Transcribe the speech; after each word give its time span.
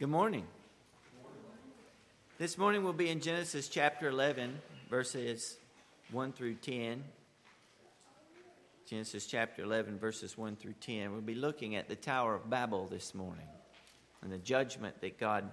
Good 0.00 0.08
morning. 0.08 0.46
This 2.38 2.56
morning 2.56 2.84
we'll 2.84 2.94
be 2.94 3.10
in 3.10 3.20
Genesis 3.20 3.68
chapter 3.68 4.08
11, 4.08 4.58
verses 4.88 5.58
1 6.10 6.32
through 6.32 6.54
10. 6.54 7.04
Genesis 8.86 9.26
chapter 9.26 9.62
11, 9.62 9.98
verses 9.98 10.38
1 10.38 10.56
through 10.56 10.72
10. 10.80 11.12
We'll 11.12 11.20
be 11.20 11.34
looking 11.34 11.76
at 11.76 11.90
the 11.90 11.96
Tower 11.96 12.34
of 12.34 12.48
Babel 12.48 12.86
this 12.86 13.14
morning 13.14 13.44
and 14.22 14.32
the 14.32 14.38
judgment 14.38 15.02
that 15.02 15.18
God 15.18 15.44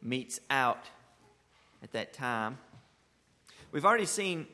metes 0.00 0.40
out 0.48 0.86
at 1.82 1.92
that 1.92 2.14
time. 2.14 2.56
We've 3.72 3.84
already 3.84 4.06
seen 4.06 4.46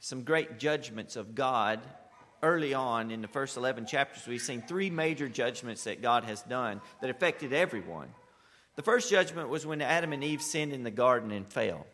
some 0.00 0.22
great 0.22 0.58
judgments 0.58 1.16
of 1.16 1.34
God 1.34 1.80
early 2.42 2.74
on 2.74 3.10
in 3.10 3.22
the 3.22 3.28
first 3.28 3.56
11 3.56 3.86
chapters. 3.86 4.26
We've 4.26 4.38
seen 4.38 4.60
three 4.60 4.90
major 4.90 5.30
judgments 5.30 5.84
that 5.84 6.02
God 6.02 6.24
has 6.24 6.42
done 6.42 6.82
that 7.00 7.08
affected 7.08 7.54
everyone. 7.54 8.08
The 8.76 8.82
first 8.82 9.10
judgment 9.10 9.48
was 9.48 9.66
when 9.66 9.80
Adam 9.80 10.12
and 10.12 10.22
Eve 10.22 10.42
sinned 10.42 10.74
in 10.74 10.82
the 10.82 10.90
garden 10.90 11.30
and 11.30 11.50
fell. 11.50 11.86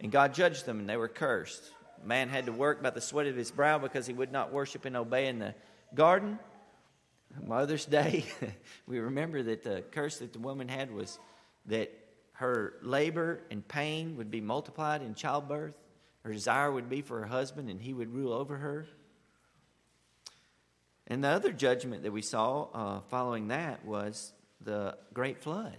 And 0.00 0.12
God 0.12 0.32
judged 0.32 0.64
them, 0.64 0.78
and 0.78 0.88
they 0.88 0.96
were 0.96 1.08
cursed. 1.08 1.72
Man 2.04 2.28
had 2.28 2.46
to 2.46 2.52
work 2.52 2.82
by 2.82 2.90
the 2.90 3.00
sweat 3.00 3.26
of 3.26 3.36
his 3.36 3.50
brow 3.50 3.78
because 3.78 4.06
he 4.06 4.12
would 4.12 4.30
not 4.30 4.52
worship 4.52 4.84
and 4.84 4.96
obey 4.96 5.26
in 5.26 5.40
the 5.40 5.54
garden. 5.92 6.38
Mother's 7.44 7.84
Day, 7.84 8.24
we 8.86 9.00
remember 9.00 9.42
that 9.42 9.64
the 9.64 9.82
curse 9.90 10.18
that 10.18 10.32
the 10.32 10.38
woman 10.38 10.68
had 10.68 10.92
was 10.92 11.18
that 11.66 11.90
her 12.34 12.74
labor 12.82 13.40
and 13.50 13.66
pain 13.66 14.16
would 14.16 14.30
be 14.30 14.40
multiplied 14.40 15.02
in 15.02 15.14
childbirth. 15.14 15.74
Her 16.22 16.32
desire 16.32 16.70
would 16.70 16.88
be 16.88 17.02
for 17.02 17.20
her 17.20 17.26
husband, 17.26 17.68
and 17.68 17.82
he 17.82 17.92
would 17.92 18.14
rule 18.14 18.32
over 18.32 18.56
her. 18.56 18.86
And 21.08 21.24
the 21.24 21.28
other 21.28 21.52
judgment 21.52 22.04
that 22.04 22.12
we 22.12 22.22
saw 22.22 22.68
uh, 22.72 23.00
following 23.10 23.48
that 23.48 23.84
was 23.84 24.32
the 24.60 24.96
great 25.12 25.42
flood 25.42 25.76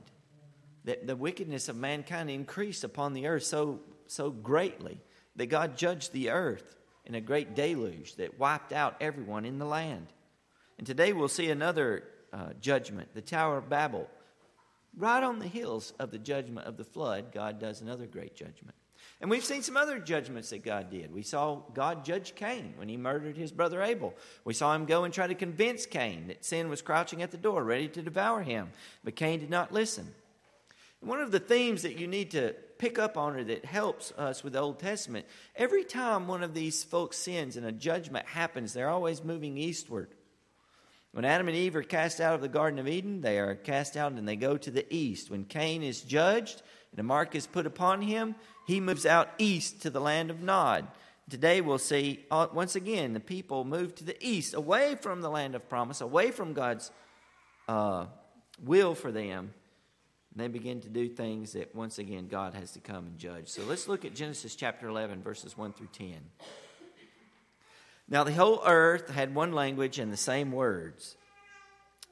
that 0.86 1.06
the 1.06 1.16
wickedness 1.16 1.68
of 1.68 1.76
mankind 1.76 2.30
increased 2.30 2.84
upon 2.84 3.14
the 3.14 3.28
earth 3.28 3.44
so, 3.44 3.80
so 4.08 4.30
greatly 4.30 5.02
that 5.36 5.48
God 5.48 5.78
judged 5.78 6.14
the 6.14 6.30
earth 6.30 6.76
in 7.06 7.16
a 7.16 7.22
great 7.22 7.56
deluge 7.56 8.16
that 8.16 8.40
wiped 8.40 8.72
out 8.72 8.96
everyone 9.02 9.46
in 9.46 9.60
the 9.60 9.66
land. 9.66 10.08
And 10.78 10.88
today 10.88 11.14
we'll 11.14 11.28
see 11.28 11.50
another 11.50 12.04
uh, 12.32 12.50
judgment, 12.60 13.10
the 13.14 13.22
Tower 13.22 13.58
of 13.58 13.70
Babel. 13.70 14.10
Right 14.98 15.24
on 15.24 15.40
the 15.40 15.48
heels 15.48 15.94
of 16.00 16.12
the 16.12 16.18
judgment 16.18 16.68
of 16.68 16.78
the 16.78 16.84
flood, 16.84 17.32
God 17.34 17.60
does 17.60 17.82
another 17.82 18.06
great 18.06 18.36
judgment. 18.36 18.76
And 19.22 19.30
we've 19.30 19.46
seen 19.46 19.62
some 19.62 19.78
other 19.78 20.00
judgments 20.00 20.50
that 20.50 20.64
God 20.64 20.90
did. 20.90 21.14
We 21.14 21.22
saw 21.22 21.62
God 21.74 22.06
judge 22.06 22.36
Cain 22.36 22.74
when 22.78 22.90
he 22.90 22.98
murdered 22.98 23.38
his 23.38 23.52
brother 23.52 23.82
Abel. 23.82 24.14
We 24.44 24.54
saw 24.54 24.76
him 24.76 24.86
go 24.86 25.04
and 25.04 25.14
try 25.14 25.28
to 25.28 25.36
convince 25.36 25.86
Cain 25.86 26.28
that 26.28 26.44
sin 26.44 26.70
was 26.70 26.82
crouching 26.82 27.22
at 27.22 27.32
the 27.32 27.38
door, 27.38 27.64
ready 27.64 27.88
to 27.90 28.02
devour 28.02 28.44
him. 28.44 28.72
But 29.04 29.16
Cain 29.16 29.40
did 29.40 29.50
not 29.50 29.72
listen. 29.72 30.14
One 31.02 31.22
of 31.22 31.32
the 31.32 31.40
themes 31.40 31.84
that 31.84 32.00
you 32.00 32.08
need 32.08 32.32
to 32.32 32.56
pick 32.78 33.00
up 33.00 33.18
on 33.18 33.36
or 33.36 33.44
that 33.44 33.66
helps 33.66 34.12
us 34.14 34.44
with 34.44 34.54
the 34.54 34.60
Old 34.60 34.80
Testament, 34.80 35.26
every 35.56 35.84
time 35.84 36.28
one 36.28 36.44
of 36.44 36.54
these 36.54 36.84
folks 36.84 37.18
sins 37.18 37.58
and 37.58 37.66
a 37.66 37.72
judgment 37.72 38.26
happens, 38.26 38.74
they're 38.74 38.90
always 38.90 39.24
moving 39.24 39.58
eastward. 39.58 40.10
When 41.12 41.24
Adam 41.24 41.48
and 41.48 41.56
Eve 41.56 41.78
are 41.78 41.84
cast 41.84 42.20
out 42.20 42.36
of 42.36 42.42
the 42.42 42.50
Garden 42.50 42.78
of 42.78 42.90
Eden, 42.90 43.22
they 43.22 43.40
are 43.40 43.56
cast 43.56 43.96
out 43.96 44.12
and 44.12 44.28
they 44.28 44.36
go 44.36 44.58
to 44.58 44.72
the 44.72 44.86
east. 44.94 45.32
When 45.32 45.46
Cain 45.46 45.82
is 45.82 46.02
judged 46.02 46.62
and 46.92 47.00
a 47.00 47.04
mark 47.04 47.36
is 47.36 47.48
put 47.48 47.66
upon 47.66 48.02
him, 48.02 48.36
he 48.68 48.82
moves 48.82 49.06
out 49.06 49.30
east 49.38 49.82
to 49.84 49.90
the 49.90 50.02
land 50.02 50.30
of 50.30 50.42
Nod. 50.42 50.88
Today 51.30 51.62
we'll 51.62 51.78
see, 51.78 52.26
uh, 52.30 52.48
once 52.54 52.76
again, 52.76 53.14
the 53.14 53.20
people 53.20 53.64
move 53.64 53.96
to 53.96 54.04
the 54.04 54.18
east, 54.20 54.54
away 54.54 54.96
from 54.96 55.22
the 55.22 55.30
land 55.30 55.56
of 55.56 55.70
promise, 55.70 56.02
away 56.02 56.32
from 56.32 56.54
God's 56.54 56.92
uh, 57.68 58.08
will 58.62 58.94
for 58.94 59.12
them, 59.12 59.54
and 60.36 60.44
they 60.44 60.50
begin 60.50 60.82
to 60.82 60.90
do 60.90 61.08
things 61.08 61.54
that, 61.54 61.74
once 61.74 61.98
again, 61.98 62.28
God 62.28 62.56
has 62.56 62.74
to 62.74 62.82
come 62.82 63.06
and 63.06 63.18
judge. 63.18 63.48
So 63.48 63.64
let's 63.64 63.88
look 63.88 64.04
at 64.04 64.14
Genesis 64.14 64.54
chapter 64.54 64.90
11, 64.90 65.24
verses 65.24 65.58
1 65.58 65.72
through 65.72 65.88
10. 65.94 66.18
Now, 68.10 68.26
the 68.26 68.34
whole 68.34 68.62
earth 68.66 69.10
had 69.10 69.34
one 69.34 69.54
language 69.54 69.98
and 69.98 70.12
the 70.12 70.18
same 70.18 70.52
words. 70.52 71.16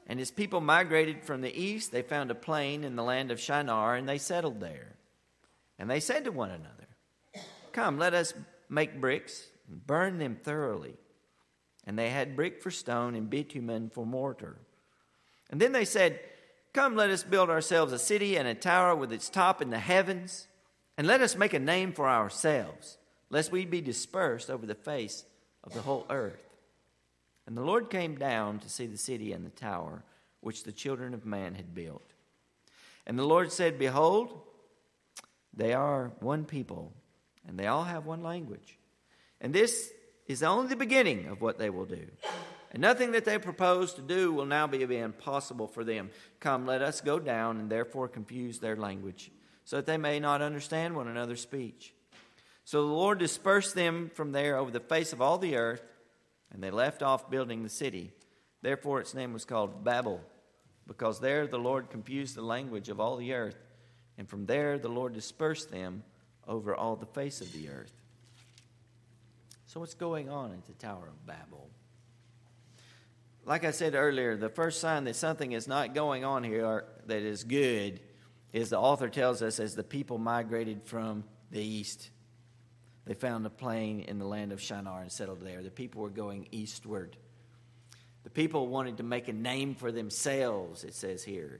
And 0.07 0.21
as 0.21 0.31
people 0.31 0.61
migrated 0.61 1.25
from 1.25 1.41
the 1.41 1.53
east, 1.53 1.91
they 1.91 2.01
found 2.01 2.31
a 2.31 2.35
plain 2.35 2.85
in 2.85 2.95
the 2.95 3.03
land 3.03 3.29
of 3.29 3.41
Shinar, 3.41 3.95
and 3.95 4.07
they 4.07 4.17
settled 4.19 4.61
there. 4.61 4.95
And 5.77 5.89
they 5.89 5.99
said 5.99 6.23
to 6.23 6.31
one 6.31 6.51
another, 6.51 6.87
Come, 7.73 7.97
let 7.97 8.13
us 8.13 8.33
make 8.69 9.01
bricks 9.01 9.45
and 9.67 9.85
burn 9.85 10.17
them 10.17 10.37
thoroughly. 10.41 10.93
And 11.85 11.99
they 11.99 12.09
had 12.09 12.37
brick 12.37 12.61
for 12.61 12.71
stone 12.71 13.15
and 13.15 13.29
bitumen 13.29 13.89
for 13.89 14.05
mortar. 14.05 14.55
And 15.49 15.59
then 15.59 15.73
they 15.73 15.83
said, 15.83 16.21
Come, 16.73 16.95
let 16.95 17.11
us 17.11 17.23
build 17.23 17.51
ourselves 17.51 17.93
a 17.93 17.99
city 17.99 18.35
and 18.35 18.47
a 18.47 18.55
tower 18.55 18.95
with 18.95 19.13
its 19.13 19.29
top 19.29 19.61
in 19.61 19.69
the 19.69 19.77
heavens, 19.77 20.47
and 20.97 21.05
let 21.05 21.21
us 21.21 21.37
make 21.37 21.53
a 21.53 21.59
name 21.59 21.93
for 21.93 22.09
ourselves, 22.09 22.97
lest 23.29 23.51
we 23.51 23.65
be 23.65 23.79
dispersed 23.79 24.49
over 24.49 24.65
the 24.65 24.73
face 24.73 25.23
of 25.63 25.73
the 25.73 25.81
whole 25.81 26.07
earth. 26.09 26.43
And 27.45 27.55
the 27.55 27.61
Lord 27.61 27.91
came 27.91 28.15
down 28.15 28.57
to 28.59 28.69
see 28.69 28.87
the 28.87 28.97
city 28.97 29.33
and 29.33 29.45
the 29.45 29.51
tower 29.51 30.03
which 30.41 30.63
the 30.63 30.71
children 30.71 31.13
of 31.13 31.27
man 31.27 31.53
had 31.53 31.75
built. 31.75 32.13
And 33.05 33.19
the 33.19 33.25
Lord 33.25 33.51
said, 33.51 33.77
Behold, 33.77 34.41
they 35.53 35.73
are 35.73 36.11
one 36.21 36.45
people, 36.45 36.91
and 37.47 37.59
they 37.59 37.67
all 37.67 37.83
have 37.83 38.05
one 38.05 38.23
language. 38.23 38.79
And 39.39 39.53
this 39.53 39.91
is 40.25 40.41
only 40.41 40.69
the 40.69 40.75
beginning 40.75 41.27
of 41.27 41.41
what 41.41 41.59
they 41.59 41.69
will 41.69 41.85
do. 41.85 42.07
And 42.73 42.81
nothing 42.81 43.11
that 43.11 43.23
they 43.23 43.37
propose 43.37 43.93
to 43.93 44.01
do 44.01 44.33
will 44.33 44.47
now 44.47 44.65
be 44.65 44.81
impossible 44.81 45.67
for 45.67 45.83
them. 45.83 46.09
Come, 46.39 46.65
let 46.65 46.81
us 46.81 47.01
go 47.01 47.19
down 47.19 47.59
and 47.59 47.69
therefore 47.69 48.07
confuse 48.07 48.57
their 48.57 48.75
language, 48.75 49.31
so 49.63 49.75
that 49.75 49.85
they 49.85 49.97
may 49.97 50.19
not 50.19 50.41
understand 50.41 50.95
one 50.95 51.07
another's 51.07 51.41
speech. 51.41 51.93
So 52.65 52.87
the 52.87 52.93
Lord 52.93 53.19
dispersed 53.19 53.75
them 53.75 54.09
from 54.13 54.31
there 54.31 54.57
over 54.57 54.71
the 54.71 54.79
face 54.79 55.13
of 55.13 55.21
all 55.21 55.37
the 55.37 55.55
earth, 55.55 55.83
and 56.51 56.63
they 56.63 56.71
left 56.71 57.03
off 57.03 57.29
building 57.29 57.61
the 57.61 57.69
city. 57.69 58.11
Therefore 58.63 58.99
its 58.99 59.13
name 59.13 59.33
was 59.33 59.45
called 59.45 59.83
Babel, 59.83 60.21
because 60.87 61.19
there 61.19 61.45
the 61.45 61.59
Lord 61.59 61.91
confused 61.91 62.35
the 62.35 62.41
language 62.41 62.89
of 62.89 62.99
all 62.99 63.17
the 63.17 63.33
earth, 63.33 63.57
and 64.17 64.27
from 64.27 64.47
there 64.47 64.79
the 64.79 64.89
Lord 64.89 65.13
dispersed 65.13 65.69
them 65.69 66.03
over 66.47 66.75
all 66.75 66.95
the 66.95 67.05
face 67.05 67.39
of 67.39 67.53
the 67.53 67.69
earth. 67.69 67.93
So 69.67 69.79
what's 69.79 69.93
going 69.93 70.29
on 70.29 70.51
at 70.53 70.65
the 70.65 70.73
Tower 70.73 71.07
of 71.07 71.25
Babel? 71.27 71.69
Like 73.45 73.65
I 73.65 73.71
said 73.71 73.95
earlier, 73.95 74.37
the 74.37 74.49
first 74.49 74.79
sign 74.79 75.03
that 75.05 75.15
something 75.15 75.51
is 75.51 75.67
not 75.67 75.93
going 75.93 76.23
on 76.23 76.43
here 76.43 76.85
that 77.07 77.21
is 77.21 77.43
good 77.43 77.99
is 78.53 78.69
the 78.69 78.79
author 78.79 79.09
tells 79.09 79.41
us 79.41 79.59
as 79.59 79.75
the 79.75 79.83
people 79.83 80.17
migrated 80.17 80.83
from 80.83 81.23
the 81.51 81.61
east. 81.61 82.09
They 83.05 83.15
found 83.15 83.45
a 83.45 83.49
plain 83.49 84.01
in 84.01 84.17
the 84.17 84.25
land 84.25 84.51
of 84.53 84.61
Shinar 84.61 85.01
and 85.01 85.11
settled 85.11 85.41
there. 85.41 85.61
The 85.61 85.71
people 85.71 86.01
were 86.01 86.09
going 86.09 86.47
eastward. 86.51 87.17
The 88.23 88.29
people 88.29 88.67
wanted 88.67 88.97
to 88.97 89.03
make 89.03 89.27
a 89.27 89.33
name 89.33 89.75
for 89.75 89.91
themselves, 89.91 90.85
it 90.85 90.93
says 90.93 91.23
here. 91.23 91.59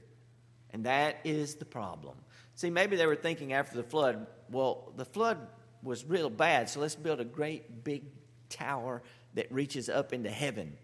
And 0.70 0.86
that 0.86 1.18
is 1.24 1.56
the 1.56 1.66
problem. 1.66 2.16
See, 2.54 2.70
maybe 2.70 2.96
they 2.96 3.06
were 3.06 3.16
thinking 3.16 3.52
after 3.52 3.76
the 3.76 3.82
flood, 3.82 4.26
well, 4.50 4.92
the 4.96 5.04
flood 5.04 5.38
was 5.82 6.04
real 6.04 6.30
bad, 6.30 6.70
so 6.70 6.80
let's 6.80 6.94
build 6.94 7.20
a 7.20 7.24
great 7.24 7.84
big 7.84 8.04
tower 8.48 9.02
that 9.34 9.52
reaches 9.52 9.90
up 9.90 10.12
into 10.12 10.30
heaven. 10.30 10.78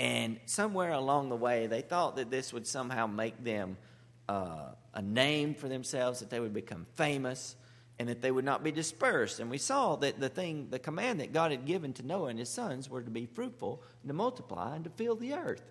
And 0.00 0.40
somewhere 0.46 0.92
along 0.92 1.28
the 1.28 1.36
way, 1.36 1.66
they 1.66 1.82
thought 1.82 2.16
that 2.16 2.30
this 2.30 2.54
would 2.54 2.66
somehow 2.66 3.06
make 3.06 3.44
them 3.44 3.76
uh, 4.30 4.70
a 4.94 5.02
name 5.02 5.52
for 5.54 5.68
themselves, 5.68 6.20
that 6.20 6.30
they 6.30 6.40
would 6.40 6.54
become 6.54 6.86
famous, 6.94 7.54
and 7.98 8.08
that 8.08 8.22
they 8.22 8.30
would 8.30 8.46
not 8.46 8.64
be 8.64 8.72
dispersed. 8.72 9.40
And 9.40 9.50
we 9.50 9.58
saw 9.58 9.96
that 9.96 10.18
the 10.18 10.30
thing, 10.30 10.68
the 10.70 10.78
command 10.78 11.20
that 11.20 11.34
God 11.34 11.50
had 11.50 11.66
given 11.66 11.92
to 11.92 12.02
Noah 12.02 12.28
and 12.28 12.38
his 12.38 12.48
sons 12.48 12.88
were 12.88 13.02
to 13.02 13.10
be 13.10 13.26
fruitful, 13.26 13.82
and 14.00 14.08
to 14.08 14.14
multiply, 14.14 14.74
and 14.74 14.84
to 14.84 14.90
fill 14.90 15.16
the 15.16 15.34
earth. 15.34 15.62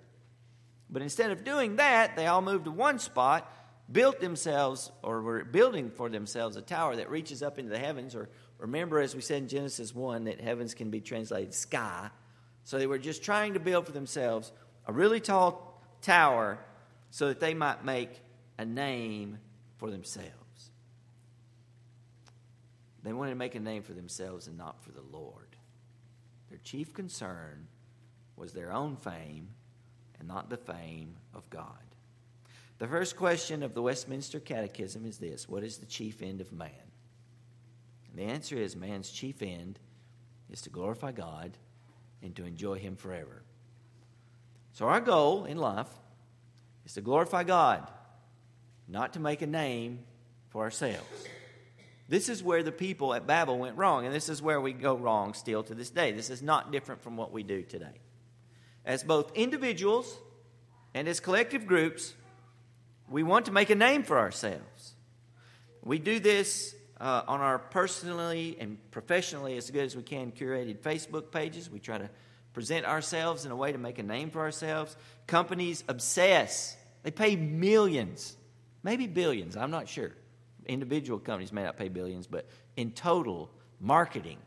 But 0.91 1.01
instead 1.01 1.31
of 1.31 1.44
doing 1.44 1.78
that, 1.78 2.16
they 2.16 2.28
all 2.28 2.43
moved 2.43 2.66
to 2.66 2.72
one 2.72 2.99
spot, 2.99 3.52
built 3.91 4.20
themselves, 4.20 4.91
or 5.02 5.23
were 5.23 5.43
building 5.43 5.90
for 5.90 6.08
themselves 6.08 6.55
a 6.55 6.61
tower 6.61 6.97
that 6.97 7.09
reaches 7.09 7.41
up 7.41 7.58
into 7.58 7.72
the 7.72 7.79
heavens. 7.79 8.14
Or 8.14 8.29
remember, 8.59 8.99
as 8.99 9.16
we 9.16 9.22
said 9.22 9.41
in 9.41 9.47
Genesis 9.47 9.96
1, 9.96 10.26
that 10.26 10.40
heavens 10.40 10.76
can 10.76 10.91
be 10.91 11.02
translated 11.02 11.55
sky. 11.55 12.11
So 12.69 12.77
they 12.77 12.85
were 12.85 12.99
just 12.99 13.23
trying 13.23 13.55
to 13.55 13.59
build 13.59 13.87
for 13.87 13.93
themselves 13.93 14.51
a 14.85 14.93
really 14.93 15.19
tall 15.19 15.81
tower 16.03 16.59
so 17.09 17.29
that 17.29 17.39
they 17.39 17.55
might 17.55 17.83
make 17.83 18.11
a 18.59 18.66
name 18.66 19.39
for 19.77 19.89
themselves. 19.89 20.29
They 23.01 23.11
wanted 23.11 23.31
to 23.31 23.37
make 23.37 23.55
a 23.55 23.59
name 23.59 23.81
for 23.81 23.93
themselves 23.93 24.45
and 24.45 24.55
not 24.55 24.83
for 24.83 24.91
the 24.91 25.01
Lord. 25.01 25.55
Their 26.49 26.59
chief 26.59 26.93
concern 26.93 27.66
was 28.35 28.53
their 28.53 28.71
own 28.71 28.97
fame 28.97 29.49
and 30.19 30.27
not 30.27 30.51
the 30.51 30.57
fame 30.57 31.16
of 31.33 31.49
God. 31.49 31.63
The 32.77 32.87
first 32.87 33.16
question 33.16 33.63
of 33.63 33.73
the 33.73 33.81
Westminster 33.81 34.39
Catechism 34.39 35.07
is 35.07 35.17
this 35.17 35.49
What 35.49 35.63
is 35.63 35.79
the 35.79 35.87
chief 35.87 36.21
end 36.21 36.39
of 36.39 36.53
man? 36.53 36.69
And 38.11 38.19
the 38.19 38.31
answer 38.31 38.57
is 38.57 38.75
man's 38.75 39.09
chief 39.09 39.41
end 39.41 39.79
is 40.51 40.61
to 40.61 40.69
glorify 40.69 41.13
God 41.13 41.57
and 42.21 42.35
to 42.35 42.45
enjoy 42.45 42.79
Him 42.79 42.95
forever. 42.95 43.43
So, 44.73 44.87
our 44.87 45.01
goal 45.01 45.45
in 45.45 45.57
life 45.57 45.89
is 46.85 46.93
to 46.93 47.01
glorify 47.01 47.43
God, 47.43 47.87
not 48.87 49.13
to 49.13 49.19
make 49.19 49.41
a 49.41 49.47
name 49.47 49.99
for 50.49 50.63
ourselves. 50.63 51.27
This 52.07 52.27
is 52.27 52.41
where 52.41 52.63
the 52.63 52.71
people 52.71 53.13
at 53.13 53.27
Babel 53.27 53.59
went 53.59 53.77
wrong, 53.77 54.05
and 54.05 54.13
this 54.13 54.29
is 54.29 54.41
where 54.41 54.59
we 54.59 54.73
go 54.73 54.95
wrong 54.95 55.35
still 55.35 55.61
to 55.63 55.75
this 55.75 55.91
day. 55.91 56.11
This 56.11 56.31
is 56.31 56.41
not 56.41 56.71
different 56.71 57.03
from 57.03 57.17
what 57.17 57.31
we 57.31 57.43
do 57.43 57.61
today. 57.61 58.01
As 58.83 59.03
both 59.03 59.31
individuals 59.35 60.17
and 60.95 61.07
as 61.07 61.19
collective 61.19 61.67
groups, 61.67 62.16
we 63.09 63.21
want 63.21 63.45
to 63.45 63.51
make 63.51 63.69
a 63.69 63.75
name 63.75 64.01
for 64.01 64.17
ourselves. 64.17 64.95
We 65.83 65.99
do 65.99 66.19
this 66.19 66.73
uh, 66.99 67.23
on 67.28 67.41
our 67.41 67.59
personally 67.59 68.57
and 68.59 68.78
professionally 68.91 69.57
as 69.57 69.69
good 69.72 69.85
as 69.85 69.96
we 69.96 70.03
can 70.03 70.31
curated 70.31 70.79
Facebook 70.79 71.31
pages. 71.31 71.69
We 71.69 71.79
try 71.79 71.97
to 71.97 72.09
present 72.53 72.85
ourselves 72.85 73.46
in 73.46 73.51
a 73.51 73.55
way 73.55 73.72
to 73.72 73.78
make 73.78 73.99
a 73.99 74.03
name 74.03 74.31
for 74.31 74.41
ourselves. 74.41 74.96
Companies 75.28 75.84
obsess, 75.87 76.75
they 77.03 77.11
pay 77.11 77.35
millions, 77.35 78.35
maybe 78.84 79.07
billions, 79.07 79.55
I'm 79.55 79.72
not 79.72 79.87
sure 79.87 80.11
individual 80.69 81.19
companies 81.19 81.51
may 81.51 81.63
not 81.63 81.75
pay 81.75 81.90
billions, 81.90 82.28
but 82.28 82.47
in 82.78 82.91
total, 82.91 83.49
marketing, 83.79 84.37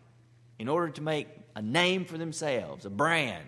in 0.59 0.69
order 0.69 0.91
to 0.93 1.03
make 1.03 1.29
a 1.55 1.61
name 1.61 2.05
for 2.05 2.17
themselves, 2.17 2.87
a 2.87 2.91
brand, 2.91 3.45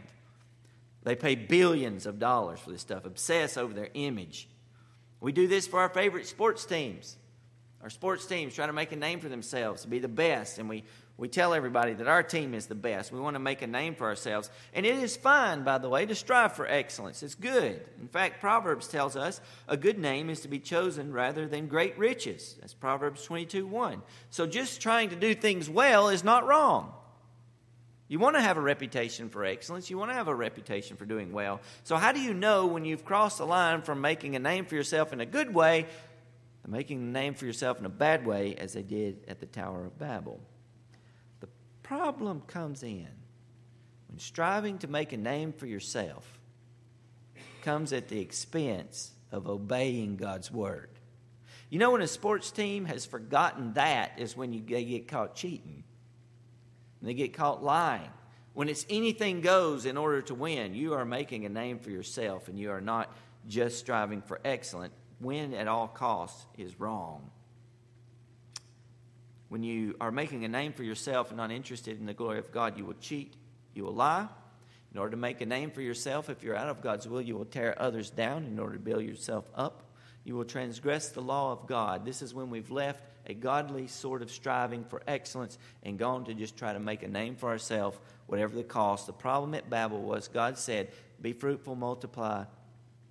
they 1.05 1.15
pay 1.15 1.37
billions 1.37 2.07
of 2.07 2.19
dollars 2.19 2.61
for 2.61 2.71
this 2.71 2.81
stuff, 2.81 3.05
obsess 3.05 3.57
over 3.57 3.73
their 3.73 3.91
image. 3.95 4.49
We 5.21 5.33
do 5.33 5.47
this 5.47 5.67
for 5.67 5.81
our 5.81 5.89
favorite 5.89 6.27
sports 6.27 6.65
teams. 6.67 7.17
Our 7.85 7.91
sports 7.91 8.27
teams 8.27 8.55
try 8.55 8.67
to 8.67 8.73
make 8.73 8.91
a 8.93 8.97
name 8.97 9.21
for 9.21 9.29
themselves, 9.29 9.83
to 9.83 9.89
be 9.89 9.99
the 10.01 10.09
best, 10.09 10.59
and 10.59 10.69
we 10.69 10.83
we 11.17 11.29
tell 11.29 11.55
everybody 11.55 11.93
that 11.95 12.09
our 12.09 12.25
team 12.25 12.55
is 12.55 12.67
the 12.67 12.75
best. 12.75 13.13
We 13.13 13.21
want 13.21 13.37
to 13.37 13.41
make 13.41 13.63
a 13.63 13.69
name 13.69 13.95
for 13.95 14.07
ourselves. 14.07 14.51
And 14.73 14.85
it 14.85 14.97
is 14.97 15.17
fine, 15.17 15.63
by 15.63 15.79
the 15.79 15.89
way, 15.89 16.07
to 16.07 16.15
strive 16.15 16.55
for 16.55 16.67
excellence. 16.67 17.23
It's 17.23 17.37
good. 17.37 17.81
In 18.01 18.09
fact, 18.09 18.41
Proverbs 18.41 18.89
tells 18.89 19.15
us 19.15 19.41
a 19.69 19.77
good 19.77 19.97
name 19.97 20.29
is 20.29 20.41
to 20.41 20.49
be 20.49 20.59
chosen 20.59 21.13
rather 21.13 21.47
than 21.47 21.69
great 21.69 21.97
riches. 21.97 22.57
That's 22.61 22.75
Proverbs 22.75 23.23
22 23.23 23.67
1. 23.67 24.03
So 24.31 24.47
just 24.47 24.81
trying 24.81 25.11
to 25.11 25.17
do 25.17 25.35
things 25.35 25.71
well 25.71 26.09
is 26.09 26.25
not 26.25 26.47
wrong. 26.47 26.93
You 28.09 28.19
want 28.19 28.37
to 28.37 28.43
have 28.43 28.57
a 28.57 28.61
reputation 28.61 29.29
for 29.29 29.45
excellence. 29.45 29.89
You 29.89 29.99
want 29.99 30.11
to 30.11 30.15
have 30.15 30.29
a 30.29 30.35
reputation 30.35 30.97
for 30.97 31.07
doing 31.07 31.33
well. 31.33 31.61
So, 31.85 31.97
how 31.97 32.13
do 32.13 32.21
you 32.21 32.35
know 32.35 32.67
when 32.67 32.85
you've 32.85 33.05
crossed 33.05 33.39
the 33.39 33.47
line 33.47 33.83
from 33.83 34.01
making 34.01 34.37
a 34.37 34.39
name 34.39 34.67
for 34.67 34.75
yourself 34.75 35.13
in 35.13 35.21
a 35.21 35.27
good 35.27 35.55
way 35.55 35.87
making 36.69 36.99
a 36.99 37.13
name 37.13 37.35
for 37.35 37.47
yourself 37.47 37.79
in 37.79 37.87
a 37.87 37.91
bad 37.91 38.27
way, 38.27 38.55
as 38.57 38.73
they 38.73 38.83
did 38.83 39.25
at 39.29 39.41
the 39.41 39.47
Tower 39.47 39.87
of 39.87 39.99
Babel? 39.99 40.41
The 41.41 41.49
problem 41.83 42.43
comes 42.47 42.83
in 42.83 43.09
when 44.09 44.19
striving 44.19 44.79
to 44.79 44.87
make 44.89 45.13
a 45.13 45.17
name 45.17 45.53
for 45.53 45.67
yourself 45.67 46.39
comes 47.63 47.93
at 47.93 48.09
the 48.09 48.21
expense 48.21 49.13
of 49.33 49.49
obeying 49.49 50.17
God's 50.17 50.51
word. 50.51 50.91
You 51.71 51.79
know, 51.79 51.91
when 51.91 52.03
a 52.03 52.07
sports 52.07 52.51
team 52.51 52.85
has 52.85 53.05
forgotten 53.07 53.73
that, 53.73 54.13
is 54.19 54.37
when 54.37 54.53
you, 54.53 54.63
they 54.63 54.85
get 54.85 55.09
caught 55.09 55.35
cheating, 55.35 55.83
they 57.03 57.15
get 57.15 57.33
caught 57.33 57.65
lying. 57.65 58.11
When 58.53 58.69
it's 58.69 58.87
anything 58.89 59.41
goes 59.41 59.85
in 59.85 59.97
order 59.97 60.23
to 60.23 60.35
win, 60.35 60.75
you 60.75 60.95
are 60.95 61.05
making 61.05 61.45
a 61.45 61.49
name 61.49 61.81
for 61.81 61.91
yourself 61.91 62.47
and 62.47 62.57
you 62.57 62.71
are 62.71 62.81
not 62.81 63.13
just 63.49 63.79
striving 63.79 64.23
for 64.23 64.41
excellence. 64.45 64.95
Win 65.25 65.55
at 65.55 65.67
all 65.67 65.89
costs 65.89 66.47
is 66.57 66.79
wrong 66.79 67.31
when 69.55 69.63
you 69.63 69.95
are 70.01 70.11
making 70.11 70.45
a 70.45 70.49
name 70.49 70.73
for 70.73 70.83
yourself 70.83 71.29
and 71.29 71.37
not 71.37 71.53
interested 71.53 71.97
in 72.01 72.07
the 72.07 72.13
glory 72.13 72.41
of 72.41 72.51
God, 72.51 72.77
you 72.77 72.85
will 72.85 72.95
cheat, 72.95 73.35
you 73.73 73.85
will 73.85 73.95
lie. 73.95 74.27
In 74.93 74.99
order 74.99 75.13
to 75.13 75.17
make 75.17 75.41
a 75.41 75.47
name 75.47 75.71
for 75.71 75.81
yourself, 75.81 76.29
if 76.29 76.43
you're 76.43 76.57
out 76.57 76.67
of 76.67 76.83
God's 76.83 77.07
will, 77.07 77.21
you 77.21 77.37
will 77.37 77.45
tear 77.45 77.73
others 77.81 78.11
down 78.11 78.47
in 78.47 78.59
order 78.59 78.75
to 78.75 78.81
build 78.81 79.05
yourself 79.05 79.45
up. 79.55 79.85
You 80.25 80.35
will 80.35 80.45
transgress 80.45 81.11
the 81.11 81.21
law 81.21 81.53
of 81.53 81.69
God. 81.69 82.05
This 82.05 82.21
is 82.21 82.35
when 82.35 82.51
we've 82.51 82.73
left 82.73 83.05
a 83.27 83.35
godly 83.35 83.87
sort 83.87 84.23
of 84.23 84.31
striving 84.33 84.83
for 84.83 85.03
excellence 85.07 85.57
and 85.85 86.01
gone 86.01 86.25
to 86.25 86.35
just 86.35 86.57
try 86.57 86.73
to 86.73 86.81
make 86.81 87.05
a 87.05 87.09
name 87.09 87.37
for 87.37 87.49
ourselves, 87.49 87.97
whatever 88.27 88.57
the 88.57 88.65
cost. 88.65 89.07
The 89.07 89.13
problem 89.13 89.55
at 89.55 89.71
Babel 89.71 90.03
was 90.03 90.27
God 90.27 90.59
said, 90.59 90.91
Be 91.21 91.33
fruitful, 91.33 91.77
multiply, 91.77 92.45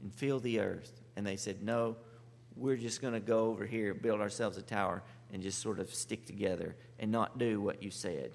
and 0.02 0.14
fill 0.14 0.42
the 0.42 0.60
earth. 0.60 1.03
And 1.16 1.26
they 1.26 1.38
said, 1.38 1.64
No, 1.64 1.96
we're 2.56 2.78
just 2.78 3.02
going 3.02 3.14
to 3.14 3.20
go 3.20 3.48
over 3.48 3.66
here, 3.66 3.94
build 3.94 4.22
ourselves 4.22 4.58
a 4.58 4.62
tower, 4.62 5.04
and 5.32 5.42
just 5.42 5.60
sort 5.60 5.80
of 5.80 5.94
stick 5.94 6.26
together 6.26 6.76
and 7.00 7.12
not 7.12 7.38
do 7.38 7.60
what 7.60 7.82
you 7.82 7.92
said. 7.92 8.32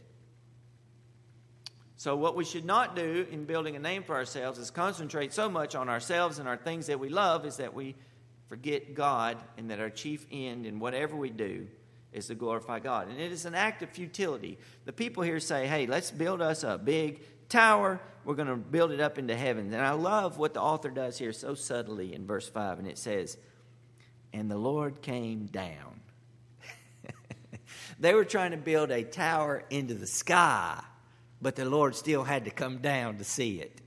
So, 1.96 2.14
what 2.14 2.36
we 2.36 2.44
should 2.44 2.64
not 2.64 2.94
do 2.94 3.26
in 3.30 3.44
building 3.44 3.74
a 3.74 3.80
name 3.80 4.04
for 4.04 4.14
ourselves 4.14 4.58
is 4.58 4.70
concentrate 4.70 5.32
so 5.32 5.48
much 5.48 5.74
on 5.74 5.88
ourselves 5.88 6.38
and 6.38 6.48
our 6.48 6.56
things 6.56 6.86
that 6.86 7.00
we 7.00 7.08
love 7.08 7.44
is 7.44 7.56
that 7.56 7.74
we 7.74 7.96
forget 8.48 8.94
God 8.94 9.36
and 9.56 9.70
that 9.70 9.80
our 9.80 9.90
chief 9.90 10.24
end 10.30 10.64
in 10.64 10.78
whatever 10.78 11.16
we 11.16 11.30
do 11.30 11.66
is 12.12 12.28
to 12.28 12.34
glorify 12.34 12.78
God. 12.78 13.08
And 13.08 13.20
it 13.20 13.32
is 13.32 13.44
an 13.44 13.54
act 13.54 13.82
of 13.82 13.90
futility. 13.90 14.58
The 14.84 14.92
people 14.92 15.22
here 15.22 15.40
say, 15.40 15.66
hey, 15.66 15.86
let's 15.86 16.10
build 16.10 16.40
us 16.40 16.64
a 16.64 16.78
big 16.78 17.20
tower. 17.48 18.00
We're 18.24 18.34
going 18.34 18.48
to 18.48 18.56
build 18.56 18.90
it 18.90 19.00
up 19.00 19.18
into 19.18 19.34
heaven. 19.36 19.72
And 19.72 19.84
I 19.84 19.92
love 19.92 20.38
what 20.38 20.54
the 20.54 20.60
author 20.60 20.90
does 20.90 21.18
here 21.18 21.32
so 21.32 21.54
subtly 21.54 22.14
in 22.14 22.26
verse 22.26 22.48
5. 22.48 22.78
And 22.78 22.88
it 22.88 22.98
says, 22.98 23.36
And 24.32 24.50
the 24.50 24.58
Lord 24.58 25.00
came 25.00 25.46
down 25.46 25.98
they 27.98 28.14
were 28.14 28.24
trying 28.24 28.52
to 28.52 28.56
build 28.56 28.90
a 28.90 29.02
tower 29.02 29.64
into 29.70 29.94
the 29.94 30.06
sky, 30.06 30.82
but 31.40 31.56
the 31.56 31.64
Lord 31.64 31.94
still 31.94 32.24
had 32.24 32.44
to 32.44 32.50
come 32.50 32.78
down 32.78 33.18
to 33.18 33.24
see 33.24 33.60
it. 33.60 33.80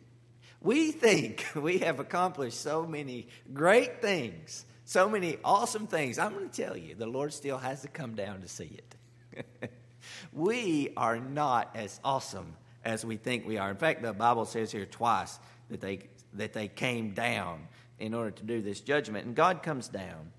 We 0.62 0.92
think 0.92 1.46
we 1.56 1.80
have 1.80 2.00
accomplished 2.00 2.60
so 2.60 2.86
many 2.86 3.28
great 3.54 4.02
things, 4.02 4.66
so 4.86 5.10
many 5.10 5.38
awesome 5.44 5.88
things. 5.88 6.20
I'm 6.20 6.34
going 6.34 6.50
to 6.50 6.64
tell 6.64 6.78
you, 6.78 6.96
the 6.96 7.08
Lord 7.08 7.34
still 7.34 7.58
has 7.58 7.82
to 7.82 7.88
come 7.88 8.16
down 8.16 8.42
to 8.42 8.48
see 8.48 8.78
it. 8.78 9.72
we 10.34 10.90
are 10.98 11.20
not 11.20 11.72
as 11.76 12.00
awesome 12.04 12.56
as 12.84 13.06
we 13.06 13.18
think 13.18 13.46
we 13.46 13.58
are. 13.58 13.70
In 13.70 13.78
fact, 13.78 14.02
the 14.02 14.14
Bible 14.14 14.46
says 14.46 14.72
here 14.72 14.86
twice 14.86 15.40
that 15.70 15.82
they, 15.82 16.00
that 16.34 16.54
they 16.54 16.68
came 16.68 17.12
down 17.12 17.68
in 18.00 18.14
order 18.14 18.32
to 18.32 18.44
do 18.44 18.62
this 18.62 18.82
judgment, 18.82 19.26
and 19.26 19.36
God 19.36 19.62
comes 19.62 19.88
down. 19.88 20.32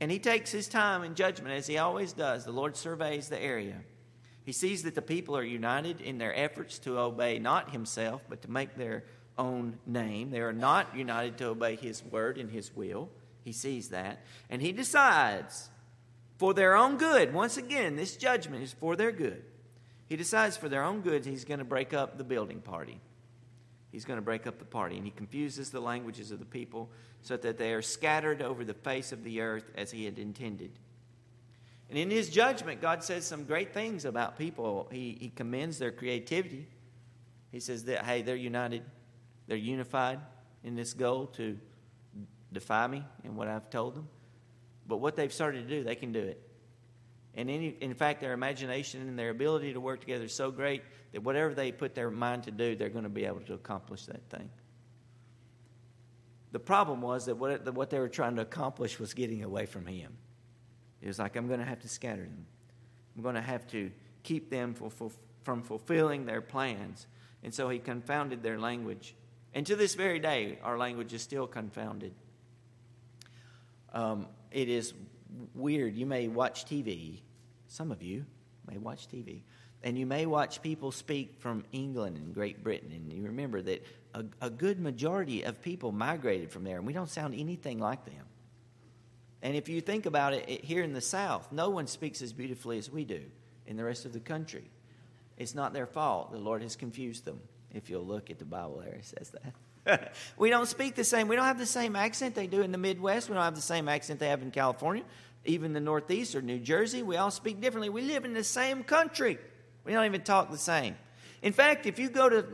And 0.00 0.10
he 0.10 0.18
takes 0.18 0.50
his 0.50 0.68
time 0.68 1.04
in 1.04 1.14
judgment, 1.14 1.54
as 1.54 1.66
he 1.66 1.78
always 1.78 2.12
does. 2.12 2.44
The 2.44 2.52
Lord 2.52 2.76
surveys 2.76 3.28
the 3.28 3.40
area. 3.40 3.76
He 4.44 4.52
sees 4.52 4.82
that 4.82 4.94
the 4.94 5.02
people 5.02 5.36
are 5.36 5.44
united 5.44 6.00
in 6.00 6.18
their 6.18 6.34
efforts 6.34 6.78
to 6.80 6.98
obey 6.98 7.38
not 7.38 7.70
himself, 7.70 8.22
but 8.28 8.42
to 8.42 8.50
make 8.50 8.76
their 8.76 9.04
own 9.38 9.78
name. 9.86 10.30
They 10.30 10.40
are 10.40 10.52
not 10.52 10.96
united 10.96 11.38
to 11.38 11.48
obey 11.48 11.76
his 11.76 12.02
word 12.04 12.38
and 12.38 12.50
his 12.50 12.74
will. 12.74 13.08
He 13.44 13.52
sees 13.52 13.88
that. 13.90 14.24
And 14.50 14.60
he 14.60 14.72
decides 14.72 15.70
for 16.38 16.54
their 16.54 16.74
own 16.74 16.96
good. 16.96 17.32
Once 17.32 17.56
again, 17.56 17.96
this 17.96 18.16
judgment 18.16 18.62
is 18.62 18.72
for 18.72 18.96
their 18.96 19.12
good. 19.12 19.44
He 20.12 20.16
decides 20.16 20.56
for 20.56 20.68
their 20.68 20.82
own 20.82 21.00
good 21.00 21.24
he's 21.24 21.44
going 21.44 21.58
to 21.58 21.64
break 21.64 21.94
up 21.94 22.18
the 22.18 22.24
building 22.24 22.60
party 22.60 23.00
he's 23.92 24.06
going 24.06 24.16
to 24.16 24.22
break 24.22 24.46
up 24.46 24.58
the 24.58 24.64
party. 24.64 24.96
And 24.96 25.04
he 25.04 25.12
confuses 25.12 25.70
the 25.70 25.80
languages 25.80 26.32
of 26.32 26.38
the 26.38 26.46
people 26.46 26.90
so 27.20 27.36
that 27.36 27.58
they 27.58 27.72
are 27.74 27.82
scattered 27.82 28.42
over 28.42 28.64
the 28.64 28.74
face 28.74 29.12
of 29.12 29.22
the 29.22 29.42
earth 29.42 29.70
as 29.76 29.92
he 29.92 30.06
had 30.06 30.18
intended. 30.18 30.72
And 31.90 31.98
in 31.98 32.10
his 32.10 32.30
judgment, 32.30 32.80
God 32.80 33.04
says 33.04 33.26
some 33.26 33.44
great 33.44 33.74
things 33.74 34.06
about 34.06 34.38
people. 34.38 34.88
He, 34.90 35.18
he 35.20 35.28
commends 35.28 35.78
their 35.78 35.92
creativity. 35.92 36.66
He 37.52 37.60
says 37.60 37.84
that, 37.84 38.06
hey, 38.06 38.22
they're 38.22 38.34
united, 38.34 38.82
they're 39.46 39.58
unified 39.58 40.18
in 40.64 40.74
this 40.74 40.94
goal 40.94 41.26
to 41.26 41.58
defy 42.50 42.86
me 42.86 43.04
and 43.24 43.36
what 43.36 43.46
I've 43.46 43.68
told 43.68 43.94
them. 43.94 44.08
But 44.86 44.96
what 44.96 45.16
they've 45.16 45.32
started 45.32 45.68
to 45.68 45.76
do, 45.76 45.84
they 45.84 45.94
can 45.94 46.12
do 46.12 46.20
it. 46.20 46.40
And 47.34 47.48
in, 47.48 47.74
in 47.80 47.94
fact, 47.94 48.20
their 48.20 48.32
imagination 48.32 49.00
and 49.02 49.18
their 49.18 49.30
ability 49.30 49.72
to 49.72 49.80
work 49.80 50.00
together 50.00 50.24
is 50.24 50.34
so 50.34 50.50
great 50.50 50.82
that 51.12 51.22
whatever 51.22 51.54
they 51.54 51.72
put 51.72 51.94
their 51.94 52.10
mind 52.10 52.44
to 52.44 52.50
do, 52.50 52.76
they're 52.76 52.90
going 52.90 53.04
to 53.04 53.10
be 53.10 53.24
able 53.24 53.40
to 53.40 53.54
accomplish 53.54 54.06
that 54.06 54.28
thing. 54.28 54.50
The 56.52 56.58
problem 56.58 57.00
was 57.00 57.26
that 57.26 57.36
what, 57.36 57.72
what 57.74 57.88
they 57.88 57.98
were 57.98 58.10
trying 58.10 58.36
to 58.36 58.42
accomplish 58.42 58.98
was 58.98 59.14
getting 59.14 59.42
away 59.42 59.64
from 59.64 59.86
Him. 59.86 60.12
It 61.00 61.06
was 61.06 61.18
like, 61.18 61.36
I'm 61.36 61.48
going 61.48 61.60
to 61.60 61.66
have 61.66 61.80
to 61.80 61.88
scatter 61.88 62.22
them. 62.22 62.46
I'm 63.16 63.22
going 63.22 63.34
to 63.34 63.40
have 63.40 63.66
to 63.68 63.90
keep 64.22 64.50
them 64.50 64.74
for, 64.74 64.90
for, 64.90 65.10
from 65.42 65.62
fulfilling 65.62 66.26
their 66.26 66.42
plans. 66.42 67.06
And 67.42 67.54
so 67.54 67.70
He 67.70 67.78
confounded 67.78 68.42
their 68.42 68.58
language. 68.58 69.14
And 69.54 69.66
to 69.66 69.76
this 69.76 69.94
very 69.94 70.18
day, 70.18 70.58
our 70.62 70.76
language 70.76 71.14
is 71.14 71.22
still 71.22 71.46
confounded. 71.46 72.12
Um, 73.94 74.26
it 74.50 74.68
is 74.68 74.92
weird. 75.54 75.94
You 75.94 76.06
may 76.06 76.28
watch 76.28 76.64
TV, 76.64 77.20
some 77.68 77.90
of 77.90 78.02
you 78.02 78.24
may 78.70 78.78
watch 78.78 79.08
TV, 79.08 79.42
and 79.82 79.98
you 79.98 80.06
may 80.06 80.26
watch 80.26 80.62
people 80.62 80.92
speak 80.92 81.36
from 81.40 81.64
England 81.72 82.16
and 82.16 82.34
Great 82.34 82.62
Britain, 82.62 82.92
and 82.92 83.12
you 83.12 83.24
remember 83.24 83.60
that 83.62 83.84
a, 84.14 84.24
a 84.40 84.50
good 84.50 84.80
majority 84.80 85.42
of 85.42 85.60
people 85.62 85.92
migrated 85.92 86.50
from 86.50 86.64
there, 86.64 86.76
and 86.76 86.86
we 86.86 86.92
don't 86.92 87.10
sound 87.10 87.34
anything 87.34 87.78
like 87.78 88.04
them. 88.04 88.24
And 89.42 89.56
if 89.56 89.68
you 89.68 89.80
think 89.80 90.06
about 90.06 90.34
it, 90.34 90.48
it, 90.48 90.64
here 90.64 90.82
in 90.82 90.92
the 90.92 91.00
South, 91.00 91.50
no 91.50 91.70
one 91.70 91.86
speaks 91.86 92.22
as 92.22 92.32
beautifully 92.32 92.78
as 92.78 92.90
we 92.90 93.04
do 93.04 93.22
in 93.66 93.76
the 93.76 93.84
rest 93.84 94.06
of 94.06 94.12
the 94.12 94.20
country. 94.20 94.70
It's 95.36 95.54
not 95.54 95.72
their 95.72 95.86
fault. 95.86 96.30
The 96.30 96.38
Lord 96.38 96.62
has 96.62 96.76
confused 96.76 97.24
them. 97.24 97.40
If 97.72 97.90
you'll 97.90 98.06
look 98.06 98.30
at 98.30 98.38
the 98.38 98.44
Bible 98.44 98.82
there, 98.84 98.94
it 98.94 99.04
says 99.04 99.30
that. 99.30 99.54
we 100.36 100.50
don't 100.50 100.66
speak 100.66 100.94
the 100.94 101.04
same. 101.04 101.28
We 101.28 101.36
don't 101.36 101.44
have 101.44 101.58
the 101.58 101.66
same 101.66 101.96
accent 101.96 102.34
they 102.34 102.46
do 102.46 102.62
in 102.62 102.72
the 102.72 102.78
Midwest. 102.78 103.28
We 103.28 103.34
don't 103.34 103.44
have 103.44 103.54
the 103.54 103.60
same 103.60 103.88
accent 103.88 104.20
they 104.20 104.28
have 104.28 104.42
in 104.42 104.50
California, 104.50 105.04
even 105.44 105.72
the 105.72 105.80
Northeast 105.80 106.34
or 106.34 106.42
New 106.42 106.58
Jersey. 106.58 107.02
We 107.02 107.16
all 107.16 107.30
speak 107.30 107.60
differently. 107.60 107.88
We 107.88 108.02
live 108.02 108.24
in 108.24 108.32
the 108.32 108.44
same 108.44 108.84
country. 108.84 109.38
We 109.84 109.92
don't 109.92 110.04
even 110.04 110.22
talk 110.22 110.50
the 110.50 110.58
same. 110.58 110.96
In 111.42 111.52
fact, 111.52 111.86
if 111.86 111.98
you 111.98 112.08
go 112.08 112.28
to 112.28 112.46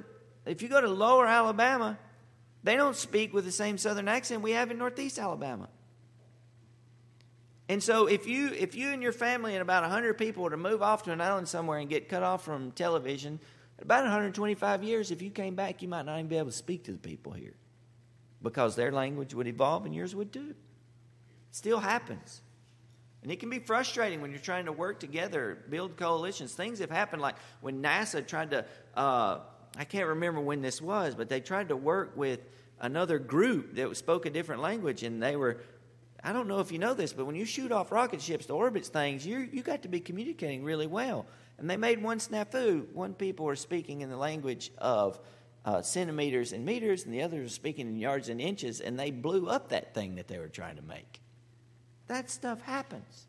if 0.47 0.63
you 0.63 0.69
go 0.69 0.81
to 0.81 0.89
lower 0.89 1.27
Alabama, 1.27 1.99
they 2.63 2.75
don't 2.75 2.97
speak 2.97 3.35
with 3.35 3.45
the 3.45 3.53
same 3.53 3.77
southern 3.77 4.09
accent 4.09 4.41
we 4.41 4.53
have 4.53 4.71
in 4.71 4.79
Northeast 4.79 5.19
Alabama. 5.19 5.69
And 7.69 7.83
so 7.83 8.07
if 8.07 8.27
you 8.27 8.49
if 8.49 8.75
you 8.75 8.89
and 8.89 9.03
your 9.03 9.13
family 9.13 9.55
and 9.55 9.61
about 9.61 9.83
100 9.83 10.15
people 10.15 10.43
were 10.43 10.51
to 10.51 10.57
move 10.57 10.83
off 10.83 11.03
to 11.03 11.13
an 11.13 11.21
island 11.21 11.49
somewhere 11.49 11.79
and 11.79 11.91
get 11.91 12.09
cut 12.09 12.23
off 12.23 12.43
from 12.43 12.73
television, 12.73 13.41
about 13.81 14.03
125 14.03 14.83
years, 14.83 15.11
if 15.11 15.23
you 15.23 15.31
came 15.31 15.55
back, 15.55 15.83
you 15.83 15.89
might 15.89 16.05
not 16.05 16.15
even 16.15 16.29
be 16.29 16.37
able 16.37 16.51
to 16.51 16.57
speak 16.57 16.85
to 16.85 16.93
the 16.93 16.99
people 16.99 17.33
here 17.33 17.55
because 18.43 18.77
their 18.77 18.93
language 18.93 19.35
would 19.35 19.47
evolve 19.47 19.87
and 19.87 19.95
yours 19.95 20.15
would 20.15 20.33
too. 20.33 20.55
Still 21.51 21.79
happens. 21.79 22.43
And 23.23 23.33
it 23.33 23.41
can 23.41 23.51
be 23.51 23.59
frustrating 23.59 24.21
when 24.21 24.31
you're 24.31 24.41
trying 24.41 24.67
to 24.67 24.73
work 24.73 25.01
together, 25.01 25.59
build 25.69 25.97
coalitions. 25.97 26.55
Things 26.55 26.79
have 26.79 26.91
happened, 26.91 27.21
like 27.21 27.37
when 27.61 27.83
NASA 27.83 28.27
tried 28.27 28.51
to, 28.53 28.65
uh, 28.95 29.41
I 29.77 29.85
can't 29.85 30.07
remember 30.07 30.41
when 30.41 30.63
this 30.63 30.81
was, 30.81 31.15
but 31.15 31.29
they 31.29 31.41
tried 31.41 31.69
to 31.69 31.77
work 31.77 32.17
with 32.17 32.41
another 32.81 33.19
group 33.19 33.75
that 33.75 33.97
spoke 33.97 34.27
a 34.27 34.31
different 34.31 34.63
language, 34.63 35.03
and 35.03 35.23
they 35.23 35.35
were 35.35 35.59
I 36.23 36.33
don't 36.33 36.49
know 36.49 36.59
if 36.59 36.73
you 36.73 36.79
know 36.79 36.95
this, 36.95 37.13
but 37.13 37.27
when 37.27 37.37
you 37.37 37.45
shoot 37.45 37.71
off 37.71 37.93
rocket 37.93 38.21
ships 38.21 38.47
to 38.47 38.53
orbit 38.53 38.85
things, 38.87 39.25
you 39.25 39.49
you 39.53 39.63
got 39.63 39.83
to 39.83 39.89
be 39.89 40.01
communicating 40.01 40.65
really 40.65 40.87
well. 40.87 41.27
And 41.59 41.69
they 41.69 41.77
made 41.77 42.03
one 42.03 42.19
snafu. 42.19 42.91
One 42.93 43.15
people 43.15 43.47
were 43.47 43.57
speaking 43.57 44.01
in 44.01 44.11
the 44.11 44.17
language 44.17 44.71
of 44.79 45.21
uh, 45.65 45.83
centimeters 45.83 46.53
and 46.53 46.65
meters, 46.65 47.05
and 47.05 47.13
the 47.13 47.23
others 47.23 47.43
were 47.43 47.49
speaking 47.49 47.89
in 47.89 47.97
yards 47.97 48.29
and 48.29 48.41
inches, 48.41 48.81
and 48.81 48.99
they 48.99 49.11
blew 49.11 49.49
up 49.49 49.71
that 49.71 49.93
thing 49.93 50.15
that 50.15 50.29
they 50.29 50.39
were 50.39 50.49
trying 50.49 50.77
to 50.77 50.83
make. 50.83 51.21
That 52.07 52.31
stuff 52.31 52.63
happens. 52.63 53.27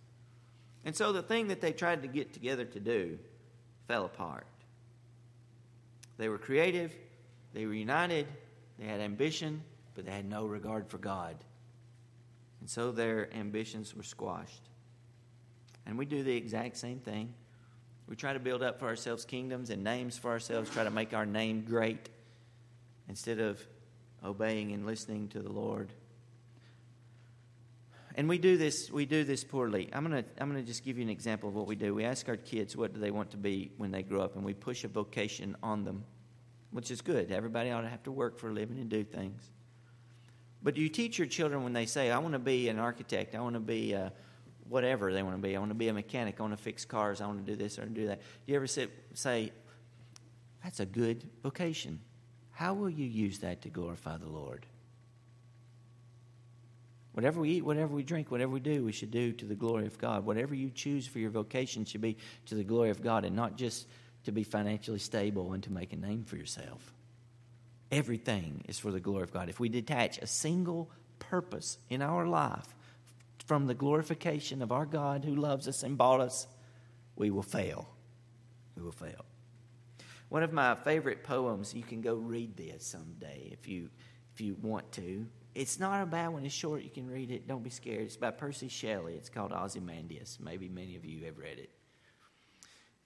And 0.85 0.95
so 0.95 1.11
the 1.11 1.21
thing 1.21 1.47
that 1.47 1.59
they 1.59 1.73
tried 1.73 2.03
to 2.03 2.07
get 2.07 2.33
together 2.33 2.65
to 2.65 2.79
do 2.79 3.19
fell 3.87 4.05
apart. 4.05 4.47
They 6.17 6.29
were 6.29 6.37
creative, 6.37 6.95
they 7.53 7.65
were 7.65 7.73
united, 7.73 8.27
they 8.77 8.85
had 8.85 9.01
ambition, 9.01 9.63
but 9.95 10.05
they 10.05 10.11
had 10.11 10.29
no 10.29 10.45
regard 10.45 10.87
for 10.87 10.97
God. 10.97 11.35
And 12.61 12.69
so 12.69 12.91
their 12.91 13.33
ambitions 13.33 13.95
were 13.95 14.03
squashed. 14.03 14.69
And 15.85 15.97
we 15.97 16.05
do 16.05 16.23
the 16.23 16.35
exact 16.35 16.77
same 16.77 16.99
thing. 16.99 17.33
We 18.09 18.15
try 18.15 18.33
to 18.33 18.39
build 18.39 18.63
up 18.63 18.79
for 18.79 18.87
ourselves 18.87 19.23
kingdoms 19.23 19.69
and 19.69 19.83
names 19.83 20.17
for 20.17 20.31
ourselves, 20.31 20.71
try 20.71 20.83
to 20.83 20.89
make 20.89 21.13
our 21.13 21.27
name 21.27 21.61
great 21.61 22.09
instead 23.07 23.39
of 23.39 23.61
obeying 24.25 24.71
and 24.71 24.87
listening 24.87 25.27
to 25.29 25.41
the 25.43 25.51
Lord. 25.51 25.93
And 28.15 28.27
we 28.27 28.39
do 28.39 28.57
this 28.57 28.91
we 28.91 29.05
do 29.05 29.23
this 29.23 29.43
poorly. 29.43 29.89
I'm 29.93 30.09
going 30.09 30.23
to 30.23 30.29
I'm 30.41 30.51
going 30.51 30.61
to 30.61 30.67
just 30.67 30.83
give 30.83 30.97
you 30.97 31.03
an 31.03 31.09
example 31.09 31.49
of 31.49 31.55
what 31.55 31.67
we 31.67 31.75
do. 31.75 31.93
We 31.93 32.03
ask 32.03 32.27
our 32.27 32.35
kids 32.35 32.75
what 32.75 32.95
do 32.95 32.99
they 32.99 33.11
want 33.11 33.29
to 33.31 33.37
be 33.37 33.71
when 33.77 33.91
they 33.91 34.01
grow 34.01 34.21
up 34.21 34.35
and 34.35 34.43
we 34.43 34.55
push 34.55 34.83
a 34.83 34.87
vocation 34.87 35.55
on 35.61 35.85
them, 35.85 36.03
which 36.71 36.89
is 36.89 37.01
good. 37.01 37.31
Everybody 37.31 37.69
ought 37.69 37.81
to 37.81 37.89
have 37.89 38.03
to 38.03 38.11
work 38.11 38.39
for 38.39 38.49
a 38.49 38.53
living 38.53 38.79
and 38.79 38.89
do 38.89 39.03
things. 39.03 39.39
But 40.63 40.73
do 40.73 40.81
you 40.81 40.89
teach 40.89 41.19
your 41.19 41.27
children 41.27 41.63
when 41.63 41.73
they 41.73 41.85
say, 41.85 42.09
I 42.09 42.17
want 42.17 42.33
to 42.33 42.39
be 42.39 42.69
an 42.69 42.79
architect, 42.79 43.35
I 43.35 43.39
want 43.39 43.53
to 43.53 43.61
be 43.61 43.93
a, 43.93 44.11
whatever 44.69 45.11
they 45.11 45.23
want 45.23 45.35
to 45.35 45.41
be, 45.41 45.55
I 45.55 45.59
want 45.59 45.71
to 45.71 45.75
be 45.75 45.89
a 45.89 45.93
mechanic, 45.93 46.35
I 46.39 46.43
want 46.43 46.55
to 46.55 46.63
fix 46.63 46.85
cars, 46.85 47.19
I 47.19 47.27
want 47.27 47.45
to 47.45 47.51
do 47.51 47.57
this 47.57 47.77
I 47.77 47.81
want 47.81 47.95
to 47.95 48.01
do 48.01 48.07
that? 48.07 48.19
Do 48.19 48.51
you 48.51 48.55
ever 48.55 48.67
sit, 48.67 48.91
say, 49.13 49.51
That's 50.63 50.79
a 50.79 50.85
good 50.85 51.27
vocation? 51.43 51.99
How 52.51 52.73
will 52.73 52.89
you 52.89 53.05
use 53.05 53.39
that 53.39 53.61
to 53.63 53.69
glorify 53.69 54.17
the 54.17 54.27
Lord? 54.27 54.65
Whatever 57.13 57.41
we 57.41 57.49
eat, 57.51 57.65
whatever 57.65 57.93
we 57.93 58.03
drink, 58.03 58.31
whatever 58.31 58.51
we 58.51 58.59
do, 58.59 58.85
we 58.85 58.91
should 58.91 59.11
do 59.11 59.31
to 59.33 59.45
the 59.45 59.55
glory 59.55 59.87
of 59.87 59.97
God. 59.97 60.25
Whatever 60.25 60.53
you 60.53 60.69
choose 60.69 61.07
for 61.07 61.19
your 61.19 61.31
vocation 61.31 61.83
should 61.83 62.01
be 62.01 62.17
to 62.45 62.55
the 62.55 62.63
glory 62.63 62.91
of 62.91 63.01
God 63.01 63.25
and 63.25 63.35
not 63.35 63.57
just 63.57 63.87
to 64.25 64.31
be 64.31 64.43
financially 64.43 64.99
stable 64.99 65.53
and 65.53 65.63
to 65.63 65.71
make 65.71 65.91
a 65.91 65.97
name 65.97 66.23
for 66.23 66.35
yourself. 66.35 66.93
Everything 67.91 68.63
is 68.67 68.77
for 68.77 68.91
the 68.91 68.99
glory 68.99 69.23
of 69.23 69.33
God. 69.33 69.49
If 69.49 69.59
we 69.59 69.69
detach 69.69 70.19
a 70.19 70.27
single 70.27 70.91
purpose 71.17 71.77
in 71.89 72.01
our 72.01 72.27
life 72.27 72.75
from 73.49 73.65
the 73.65 73.73
glorification 73.73 74.61
of 74.61 74.71
our 74.71 74.85
God 74.85 75.25
who 75.25 75.33
loves 75.33 75.67
us 75.67 75.81
and 75.81 75.97
bought 75.97 76.21
us, 76.21 76.45
we 77.15 77.31
will 77.31 77.41
fail. 77.41 77.89
We 78.77 78.83
will 78.83 78.91
fail. 78.91 79.25
One 80.29 80.43
of 80.43 80.53
my 80.53 80.75
favorite 80.75 81.23
poems, 81.23 81.73
you 81.73 81.81
can 81.81 81.99
go 82.01 82.13
read 82.13 82.55
this 82.55 82.85
someday 82.85 83.49
if 83.51 83.67
you 83.67 83.89
if 84.35 84.39
you 84.39 84.55
want 84.61 84.91
to. 84.91 85.25
It's 85.55 85.79
not 85.79 86.03
a 86.03 86.05
bad 86.05 86.27
one. 86.27 86.45
It's 86.45 86.53
short. 86.53 86.83
You 86.83 86.91
can 86.91 87.09
read 87.09 87.31
it. 87.31 87.47
Don't 87.47 87.63
be 87.63 87.71
scared. 87.71 88.03
It's 88.03 88.17
by 88.17 88.29
Percy 88.29 88.67
Shelley. 88.67 89.15
It's 89.15 89.29
called 89.29 89.51
Ozymandias. 89.51 90.37
Maybe 90.39 90.69
many 90.69 90.95
of 90.95 91.03
you 91.03 91.25
have 91.25 91.39
read 91.39 91.57
it. 91.57 91.71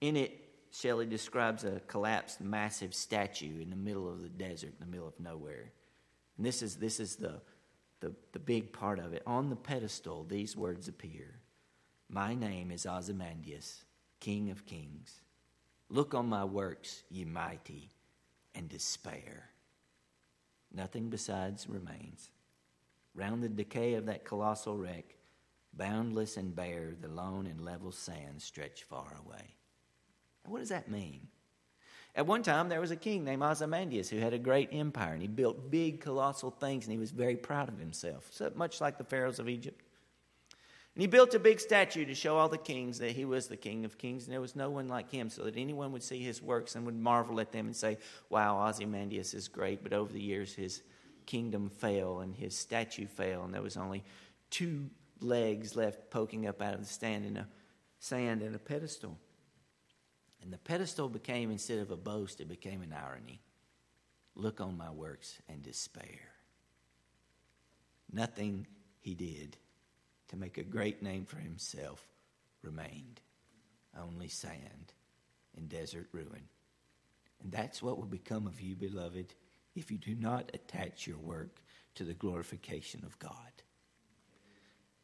In 0.02 0.14
it, 0.14 0.38
Shelley 0.72 1.06
describes 1.06 1.64
a 1.64 1.80
collapsed 1.86 2.42
massive 2.42 2.94
statue 2.94 3.62
in 3.62 3.70
the 3.70 3.76
middle 3.76 4.12
of 4.12 4.20
the 4.20 4.28
desert, 4.28 4.74
in 4.78 4.84
the 4.84 4.92
middle 4.92 5.08
of 5.08 5.18
nowhere. 5.18 5.72
And 6.36 6.44
this 6.44 6.60
is, 6.60 6.76
this 6.76 7.00
is 7.00 7.16
the, 7.16 7.40
the, 8.00 8.12
the 8.32 8.38
big 8.38 8.72
part 8.72 8.98
of 8.98 9.12
it. 9.12 9.22
On 9.26 9.50
the 9.50 9.56
pedestal, 9.56 10.24
these 10.24 10.56
words 10.56 10.88
appear 10.88 11.40
My 12.08 12.34
name 12.34 12.70
is 12.70 12.86
Ozymandias, 12.86 13.84
King 14.20 14.50
of 14.50 14.66
Kings. 14.66 15.20
Look 15.88 16.14
on 16.14 16.28
my 16.28 16.44
works, 16.44 17.04
ye 17.10 17.24
mighty, 17.24 17.90
and 18.54 18.68
despair. 18.68 19.50
Nothing 20.74 21.08
besides 21.08 21.68
remains. 21.68 22.30
Round 23.14 23.42
the 23.42 23.48
decay 23.48 23.94
of 23.94 24.06
that 24.06 24.24
colossal 24.24 24.76
wreck, 24.76 25.14
boundless 25.72 26.36
and 26.36 26.54
bare, 26.54 26.94
the 27.00 27.08
lone 27.08 27.46
and 27.46 27.64
level 27.64 27.92
sands 27.92 28.44
stretch 28.44 28.82
far 28.82 29.16
away. 29.24 29.54
What 30.46 30.58
does 30.58 30.68
that 30.70 30.90
mean? 30.90 31.28
At 32.16 32.26
one 32.26 32.44
time, 32.44 32.68
there 32.68 32.80
was 32.80 32.92
a 32.92 32.96
king 32.96 33.24
named 33.24 33.42
Ozymandias 33.42 34.08
who 34.08 34.18
had 34.18 34.32
a 34.32 34.38
great 34.38 34.68
empire, 34.70 35.14
and 35.14 35.22
he 35.22 35.26
built 35.26 35.70
big, 35.70 36.00
colossal 36.00 36.50
things, 36.50 36.84
and 36.84 36.92
he 36.92 36.98
was 36.98 37.10
very 37.10 37.36
proud 37.36 37.68
of 37.68 37.78
himself, 37.78 38.28
so 38.30 38.52
much 38.54 38.80
like 38.80 38.98
the 38.98 39.04
pharaohs 39.04 39.40
of 39.40 39.48
Egypt. 39.48 39.82
And 40.94 41.02
he 41.02 41.08
built 41.08 41.34
a 41.34 41.40
big 41.40 41.58
statue 41.58 42.04
to 42.04 42.14
show 42.14 42.36
all 42.36 42.48
the 42.48 42.56
kings 42.56 43.00
that 43.00 43.10
he 43.10 43.24
was 43.24 43.48
the 43.48 43.56
king 43.56 43.84
of 43.84 43.98
kings, 43.98 44.24
and 44.24 44.32
there 44.32 44.40
was 44.40 44.54
no 44.54 44.70
one 44.70 44.86
like 44.86 45.10
him, 45.10 45.28
so 45.28 45.42
that 45.42 45.56
anyone 45.56 45.90
would 45.90 46.04
see 46.04 46.20
his 46.20 46.40
works 46.40 46.76
and 46.76 46.86
would 46.86 46.94
marvel 46.94 47.40
at 47.40 47.50
them 47.50 47.66
and 47.66 47.74
say, 47.74 47.98
Wow, 48.30 48.64
Ozymandias 48.64 49.34
is 49.34 49.48
great. 49.48 49.82
But 49.82 49.92
over 49.92 50.12
the 50.12 50.22
years, 50.22 50.54
his 50.54 50.82
kingdom 51.26 51.68
fell, 51.68 52.20
and 52.20 52.32
his 52.32 52.56
statue 52.56 53.08
fell, 53.08 53.42
and 53.42 53.52
there 53.52 53.60
was 53.60 53.76
only 53.76 54.04
two 54.50 54.88
legs 55.20 55.74
left 55.74 56.10
poking 56.10 56.46
up 56.46 56.62
out 56.62 56.74
of 56.74 56.80
the 56.80 56.86
stand 56.86 57.26
in 57.26 57.38
a 57.38 57.48
sand 57.98 58.42
and 58.42 58.54
a 58.54 58.58
pedestal. 58.60 59.18
And 60.44 60.52
the 60.52 60.58
pedestal 60.58 61.08
became, 61.08 61.50
instead 61.50 61.78
of 61.78 61.90
a 61.90 61.96
boast, 61.96 62.38
it 62.38 62.48
became 62.48 62.82
an 62.82 62.92
irony. 62.92 63.40
Look 64.36 64.60
on 64.60 64.76
my 64.76 64.90
works 64.90 65.40
and 65.48 65.62
despair. 65.62 66.20
Nothing 68.12 68.66
he 69.00 69.14
did 69.14 69.56
to 70.28 70.36
make 70.36 70.58
a 70.58 70.62
great 70.62 71.02
name 71.02 71.24
for 71.24 71.38
himself 71.38 72.06
remained, 72.62 73.22
only 73.98 74.28
sand 74.28 74.92
and 75.56 75.70
desert 75.70 76.08
ruin. 76.12 76.48
And 77.42 77.50
that's 77.50 77.82
what 77.82 77.96
will 77.96 78.04
become 78.04 78.46
of 78.46 78.60
you, 78.60 78.76
beloved, 78.76 79.32
if 79.74 79.90
you 79.90 79.96
do 79.96 80.14
not 80.14 80.50
attach 80.52 81.06
your 81.06 81.18
work 81.18 81.62
to 81.94 82.04
the 82.04 82.12
glorification 82.12 83.02
of 83.06 83.18
God. 83.18 83.32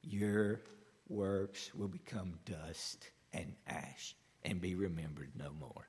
Your 0.03 0.61
works 1.09 1.75
will 1.75 1.89
become 1.89 2.35
dust 2.45 3.09
and 3.33 3.55
ash 3.67 4.15
and 4.45 4.61
be 4.61 4.75
remembered 4.75 5.31
no 5.37 5.53
more. 5.59 5.89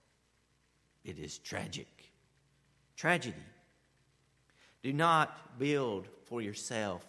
It 1.03 1.17
is 1.17 1.37
tragic. 1.37 2.11
Tragedy. 2.95 3.35
Do 4.83 4.93
not 4.93 5.59
build 5.59 6.07
for 6.25 6.41
yourself 6.41 7.05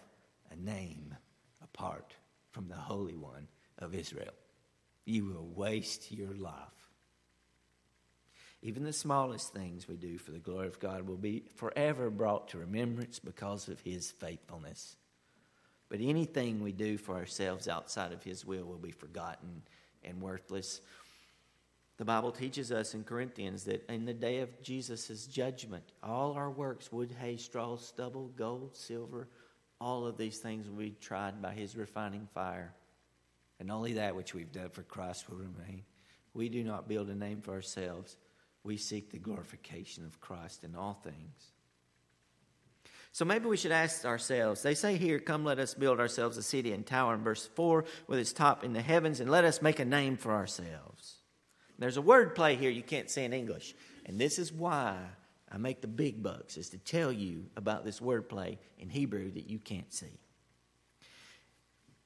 a 0.51 0.55
name 0.55 1.15
apart 1.63 2.15
from 2.51 2.67
the 2.67 2.75
Holy 2.75 3.15
One 3.15 3.47
of 3.79 3.95
Israel. 3.95 4.33
You 5.05 5.25
will 5.25 5.47
waste 5.55 6.11
your 6.11 6.33
life. 6.35 6.53
Even 8.61 8.83
the 8.83 8.93
smallest 8.93 9.53
things 9.53 9.87
we 9.89 9.97
do 9.97 10.17
for 10.17 10.31
the 10.31 10.39
glory 10.39 10.67
of 10.67 10.79
God 10.79 11.05
will 11.05 11.17
be 11.17 11.43
forever 11.55 12.09
brought 12.09 12.47
to 12.49 12.59
remembrance 12.59 13.19
because 13.19 13.67
of 13.67 13.81
His 13.81 14.11
faithfulness. 14.11 14.95
But 15.89 15.99
anything 16.01 16.63
we 16.63 16.71
do 16.71 16.97
for 16.97 17.15
ourselves 17.15 17.67
outside 17.67 18.13
of 18.13 18.23
His 18.23 18.45
will 18.45 18.63
will 18.63 18.77
be 18.77 18.91
forgotten 18.91 19.63
and 20.03 20.21
worthless. 20.21 20.79
The 21.97 22.05
Bible 22.05 22.31
teaches 22.31 22.71
us 22.71 22.95
in 22.95 23.03
Corinthians 23.03 23.65
that 23.65 23.87
in 23.89 24.05
the 24.05 24.13
day 24.13 24.39
of 24.39 24.61
Jesus' 24.63 25.27
judgment, 25.27 25.83
all 26.01 26.33
our 26.33 26.49
works, 26.49 26.91
wood, 26.91 27.15
hay, 27.19 27.37
straw, 27.37 27.77
stubble, 27.77 28.31
gold, 28.35 28.75
silver, 28.75 29.27
all 29.79 30.07
of 30.07 30.17
these 30.17 30.39
things 30.39 30.67
will 30.67 30.77
be 30.77 30.95
tried 30.99 31.41
by 31.41 31.53
his 31.53 31.75
refining 31.75 32.27
fire. 32.33 32.73
And 33.59 33.71
only 33.71 33.93
that 33.93 34.15
which 34.15 34.33
we've 34.33 34.51
done 34.51 34.69
for 34.69 34.81
Christ 34.81 35.29
will 35.29 35.37
remain. 35.37 35.83
We 36.33 36.49
do 36.49 36.63
not 36.63 36.87
build 36.87 37.09
a 37.09 37.15
name 37.15 37.41
for 37.41 37.53
ourselves, 37.53 38.17
we 38.63 38.77
seek 38.77 39.11
the 39.11 39.19
glorification 39.19 40.05
of 40.05 40.21
Christ 40.21 40.63
in 40.63 40.73
all 40.73 40.99
things. 41.03 41.51
So 43.11 43.25
maybe 43.25 43.45
we 43.45 43.57
should 43.57 43.71
ask 43.71 44.05
ourselves. 44.05 44.63
They 44.63 44.73
say 44.73 44.97
here, 44.97 45.19
Come, 45.19 45.43
let 45.43 45.59
us 45.59 45.75
build 45.75 45.99
ourselves 45.99 46.37
a 46.37 46.43
city 46.43 46.71
and 46.71 46.83
tower 46.83 47.13
in 47.13 47.23
verse 47.23 47.45
4 47.45 47.85
with 48.07 48.17
its 48.17 48.33
top 48.33 48.63
in 48.63 48.73
the 48.73 48.81
heavens, 48.81 49.19
and 49.19 49.29
let 49.29 49.43
us 49.43 49.61
make 49.61 49.79
a 49.79 49.85
name 49.85 50.17
for 50.17 50.31
ourselves. 50.31 51.19
There's 51.79 51.97
a 51.97 52.01
word 52.01 52.35
play 52.35 52.55
here 52.55 52.69
you 52.69 52.83
can't 52.83 53.09
say 53.09 53.25
in 53.25 53.33
English. 53.33 53.75
And 54.05 54.19
this 54.19 54.39
is 54.39 54.51
why 54.51 54.97
I 55.51 55.57
make 55.57 55.81
the 55.81 55.87
big 55.87 56.23
bucks, 56.23 56.57
is 56.57 56.69
to 56.69 56.77
tell 56.77 57.11
you 57.11 57.45
about 57.55 57.85
this 57.85 58.01
word 58.01 58.27
play 58.27 58.57
in 58.79 58.89
Hebrew 58.89 59.31
that 59.31 59.49
you 59.49 59.59
can't 59.59 59.93
see. 59.93 60.19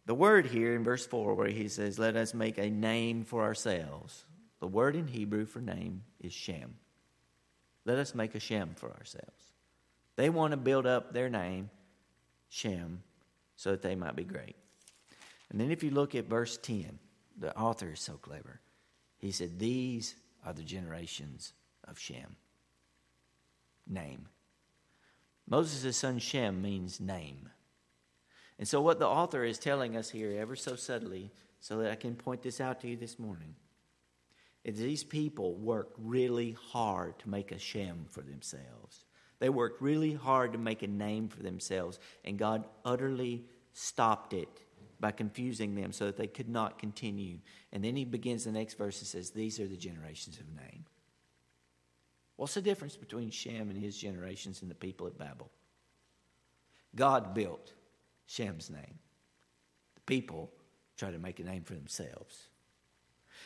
The 0.05 0.15
word 0.15 0.45
here 0.45 0.75
in 0.75 0.83
verse 0.83 1.05
4, 1.05 1.33
where 1.33 1.47
he 1.47 1.67
says, 1.67 1.99
Let 1.99 2.15
us 2.15 2.33
make 2.33 2.57
a 2.57 2.69
name 2.69 3.23
for 3.23 3.43
ourselves, 3.43 4.25
the 4.59 4.67
word 4.67 4.95
in 4.95 5.07
Hebrew 5.07 5.45
for 5.45 5.59
name 5.59 6.03
is 6.19 6.33
Shem. 6.33 6.75
Let 7.85 7.99
us 7.99 8.15
make 8.15 8.35
a 8.35 8.39
Shem 8.39 8.71
for 8.75 8.91
ourselves. 8.91 9.51
They 10.15 10.29
want 10.29 10.51
to 10.51 10.57
build 10.57 10.85
up 10.85 11.13
their 11.13 11.29
name, 11.29 11.69
Shem, 12.49 13.03
so 13.55 13.71
that 13.71 13.81
they 13.81 13.95
might 13.95 14.15
be 14.15 14.23
great. 14.23 14.55
And 15.49 15.59
then 15.59 15.71
if 15.71 15.83
you 15.83 15.91
look 15.91 16.15
at 16.15 16.25
verse 16.25 16.57
10, 16.57 16.99
the 17.39 17.55
author 17.57 17.91
is 17.91 17.99
so 17.99 18.13
clever. 18.13 18.59
He 19.17 19.31
said, 19.31 19.59
These 19.59 20.15
are 20.45 20.53
the 20.53 20.63
generations 20.63 21.53
of 21.87 21.99
Shem. 21.99 22.35
Name. 23.87 24.27
Moses' 25.47 25.97
son 25.97 26.19
Shem 26.19 26.61
means 26.61 26.99
name. 26.99 27.49
And 28.59 28.67
so, 28.67 28.81
what 28.81 28.99
the 28.99 29.07
author 29.07 29.43
is 29.43 29.57
telling 29.57 29.95
us 29.95 30.09
here, 30.09 30.37
ever 30.39 30.55
so 30.55 30.75
subtly, 30.75 31.31
so 31.59 31.77
that 31.77 31.91
I 31.91 31.95
can 31.95 32.15
point 32.15 32.41
this 32.41 32.59
out 32.59 32.81
to 32.81 32.87
you 32.87 32.97
this 32.97 33.17
morning, 33.17 33.55
is 34.63 34.77
these 34.77 35.03
people 35.03 35.55
work 35.55 35.93
really 35.97 36.57
hard 36.71 37.17
to 37.19 37.29
make 37.29 37.51
a 37.51 37.59
Shem 37.59 38.05
for 38.09 38.21
themselves. 38.21 39.05
They 39.39 39.49
worked 39.49 39.81
really 39.81 40.13
hard 40.13 40.53
to 40.53 40.59
make 40.59 40.81
a 40.81 40.87
name 40.87 41.29
for 41.29 41.43
themselves, 41.43 41.99
and 42.25 42.37
God 42.37 42.65
utterly 42.83 43.45
stopped 43.73 44.33
it 44.33 44.61
by 44.99 45.11
confusing 45.11 45.75
them 45.75 45.91
so 45.91 46.05
that 46.05 46.17
they 46.17 46.27
could 46.27 46.49
not 46.49 46.79
continue. 46.79 47.39
And 47.71 47.83
then 47.83 47.95
he 47.95 48.05
begins 48.05 48.43
the 48.43 48.51
next 48.51 48.77
verse 48.77 48.99
and 48.99 49.07
says, 49.07 49.29
These 49.29 49.59
are 49.59 49.67
the 49.67 49.77
generations 49.77 50.39
of 50.39 50.47
name. 50.55 50.85
What's 52.35 52.53
the 52.53 52.61
difference 52.61 52.95
between 52.95 53.31
Shem 53.31 53.69
and 53.69 53.77
his 53.77 53.97
generations 53.97 54.61
and 54.61 54.69
the 54.69 54.75
people 54.75 55.07
at 55.07 55.17
Babel? 55.17 55.49
God 56.95 57.33
built 57.33 57.73
Shem's 58.27 58.69
name. 58.69 58.99
The 59.95 60.01
people 60.01 60.51
try 60.97 61.11
to 61.11 61.19
make 61.19 61.39
a 61.39 61.43
name 61.43 61.63
for 61.63 61.73
themselves. 61.73 62.49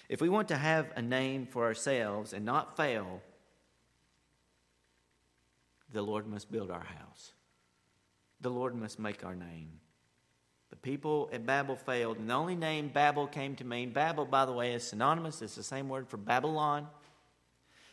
If 0.09 0.21
we 0.21 0.29
want 0.29 0.47
to 0.49 0.57
have 0.57 0.91
a 0.95 1.01
name 1.01 1.45
for 1.45 1.65
ourselves 1.65 2.33
and 2.33 2.45
not 2.45 2.77
fail, 2.77 3.21
the 5.91 6.01
Lord 6.01 6.27
must 6.27 6.51
build 6.51 6.71
our 6.71 6.83
house. 6.83 7.33
The 8.41 8.49
Lord 8.49 8.75
must 8.75 8.99
make 8.99 9.23
our 9.23 9.35
name. 9.35 9.79
The 10.71 10.77
people 10.77 11.29
at 11.31 11.45
Babel 11.45 11.75
failed, 11.75 12.17
and 12.17 12.29
the 12.29 12.33
only 12.33 12.55
name 12.55 12.87
Babel 12.87 13.27
came 13.27 13.55
to 13.57 13.65
mean, 13.65 13.91
Babel, 13.91 14.25
by 14.25 14.45
the 14.45 14.53
way, 14.53 14.73
is 14.73 14.87
synonymous. 14.87 15.41
It's 15.41 15.55
the 15.55 15.63
same 15.63 15.89
word 15.89 16.07
for 16.07 16.17
Babylon. 16.17 16.87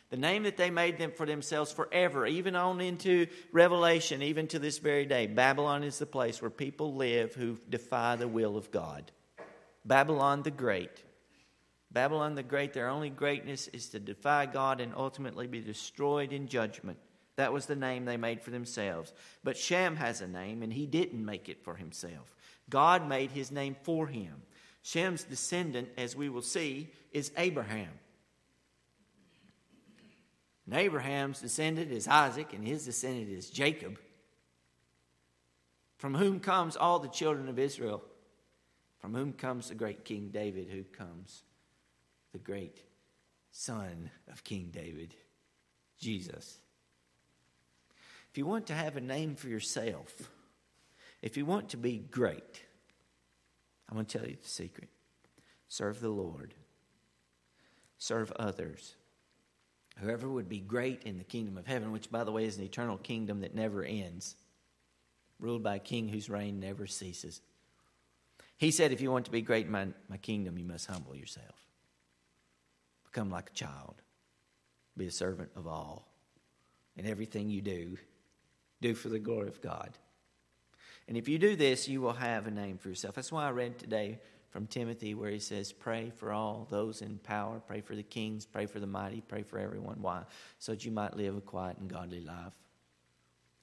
The 0.09 0.17
name 0.17 0.43
that 0.43 0.57
they 0.57 0.71
made 0.71 0.97
them 0.97 1.11
for 1.11 1.27
themselves 1.27 1.71
forever, 1.71 2.25
even 2.25 2.55
on 2.55 2.81
into 2.81 3.27
Revelation, 3.51 4.23
even 4.23 4.47
to 4.47 4.59
this 4.59 4.79
very 4.79 5.05
day. 5.05 5.27
Babylon 5.27 5.83
is 5.83 5.99
the 5.99 6.07
place 6.07 6.41
where 6.41 6.49
people 6.49 6.95
live 6.95 7.35
who 7.35 7.59
defy 7.69 8.15
the 8.15 8.27
will 8.27 8.57
of 8.57 8.71
God. 8.71 9.11
Babylon 9.85 10.41
the 10.41 10.49
Great. 10.49 11.03
Babylon 11.91 12.35
the 12.35 12.43
Great, 12.43 12.73
their 12.73 12.89
only 12.89 13.09
greatness 13.09 13.67
is 13.67 13.89
to 13.89 13.99
defy 13.99 14.45
God 14.45 14.81
and 14.81 14.93
ultimately 14.95 15.47
be 15.47 15.59
destroyed 15.59 16.33
in 16.33 16.47
judgment. 16.47 16.97
That 17.35 17.53
was 17.53 17.67
the 17.67 17.75
name 17.75 18.05
they 18.05 18.17
made 18.17 18.41
for 18.41 18.51
themselves. 18.51 19.13
But 19.43 19.57
Shem 19.57 19.95
has 19.95 20.21
a 20.21 20.27
name, 20.27 20.61
and 20.63 20.73
he 20.73 20.85
didn't 20.85 21.23
make 21.23 21.47
it 21.49 21.63
for 21.63 21.75
himself. 21.75 22.35
God 22.69 23.07
made 23.07 23.31
his 23.31 23.51
name 23.51 23.75
for 23.83 24.07
him. 24.07 24.43
Shem's 24.81 25.23
descendant, 25.23 25.89
as 25.97 26.15
we 26.15 26.29
will 26.29 26.41
see, 26.41 26.89
is 27.11 27.31
Abraham. 27.37 27.89
And 30.65 30.75
Abraham's 30.75 31.41
descendant 31.41 31.91
is 31.91 32.07
Isaac, 32.07 32.53
and 32.53 32.65
his 32.65 32.85
descendant 32.85 33.29
is 33.29 33.49
Jacob, 33.49 33.99
from 35.97 36.15
whom 36.15 36.39
comes 36.39 36.77
all 36.77 36.99
the 36.99 37.07
children 37.07 37.49
of 37.49 37.59
Israel, 37.59 38.03
from 38.99 39.13
whom 39.15 39.33
comes 39.33 39.69
the 39.69 39.75
great 39.75 40.05
King 40.05 40.29
David, 40.31 40.69
who 40.69 40.83
comes 40.83 41.43
the 42.31 42.37
great 42.37 42.83
son 43.51 44.11
of 44.31 44.43
King 44.43 44.69
David, 44.71 45.15
Jesus. 45.97 46.59
If 48.31 48.37
you 48.37 48.45
want 48.45 48.67
to 48.67 48.75
have 48.75 48.95
a 48.95 49.01
name 49.01 49.35
for 49.35 49.47
yourself, 49.47 50.29
if 51.21 51.37
you 51.37 51.45
want 51.45 51.69
to 51.69 51.77
be 51.77 51.97
great, 51.97 52.63
I'm 53.87 53.95
going 53.95 54.05
to 54.05 54.17
tell 54.17 54.27
you 54.27 54.37
the 54.41 54.47
secret 54.47 54.89
serve 55.67 55.99
the 55.99 56.09
Lord, 56.09 56.53
serve 57.97 58.31
others. 58.33 58.95
Whoever 59.99 60.29
would 60.29 60.47
be 60.47 60.59
great 60.59 61.03
in 61.03 61.17
the 61.17 61.25
kingdom 61.25 61.57
of 61.57 61.67
heaven, 61.67 61.91
which, 61.91 62.09
by 62.09 62.23
the 62.23 62.31
way, 62.31 62.45
is 62.45 62.57
an 62.57 62.63
eternal 62.63 62.97
kingdom 62.97 63.41
that 63.41 63.53
never 63.53 63.83
ends, 63.83 64.35
ruled 65.39 65.61
by 65.61 65.75
a 65.75 65.79
king 65.79 66.07
whose 66.07 66.29
reign 66.29 66.59
never 66.59 66.87
ceases. 66.87 67.41
He 68.57 68.71
said, 68.71 68.91
If 68.91 69.01
you 69.01 69.11
want 69.11 69.25
to 69.25 69.31
be 69.31 69.41
great 69.41 69.65
in 69.65 69.71
my, 69.71 69.87
my 70.07 70.17
kingdom, 70.17 70.57
you 70.57 70.65
must 70.65 70.87
humble 70.87 71.15
yourself. 71.15 71.55
Become 73.05 73.29
like 73.29 73.49
a 73.49 73.53
child. 73.53 74.01
Be 74.95 75.07
a 75.07 75.11
servant 75.11 75.49
of 75.55 75.67
all. 75.67 76.07
And 76.97 77.07
everything 77.07 77.49
you 77.49 77.61
do, 77.61 77.97
do 78.81 78.93
for 78.93 79.09
the 79.09 79.19
glory 79.19 79.47
of 79.47 79.61
God. 79.61 79.91
And 81.09 81.17
if 81.17 81.27
you 81.27 81.39
do 81.39 81.55
this, 81.55 81.89
you 81.89 82.01
will 82.01 82.13
have 82.13 82.45
a 82.45 82.51
name 82.51 82.77
for 82.77 82.87
yourself. 82.87 83.15
That's 83.15 83.31
why 83.31 83.47
I 83.47 83.49
read 83.49 83.79
today 83.79 84.19
from 84.51 84.67
Timothy 84.67 85.15
where 85.15 85.31
he 85.31 85.39
says, 85.39 85.73
Pray 85.73 86.11
for 86.15 86.31
all 86.31 86.67
those 86.69 87.01
in 87.01 87.17
power, 87.17 87.59
pray 87.65 87.81
for 87.81 87.95
the 87.95 88.03
kings, 88.03 88.45
pray 88.45 88.67
for 88.67 88.79
the 88.79 88.85
mighty, 88.85 89.19
pray 89.19 89.41
for 89.41 89.57
everyone. 89.57 90.03
Why? 90.03 90.21
So 90.59 90.73
that 90.73 90.85
you 90.85 90.91
might 90.91 91.17
live 91.17 91.35
a 91.35 91.41
quiet 91.41 91.79
and 91.79 91.89
godly 91.89 92.21
life. 92.21 92.53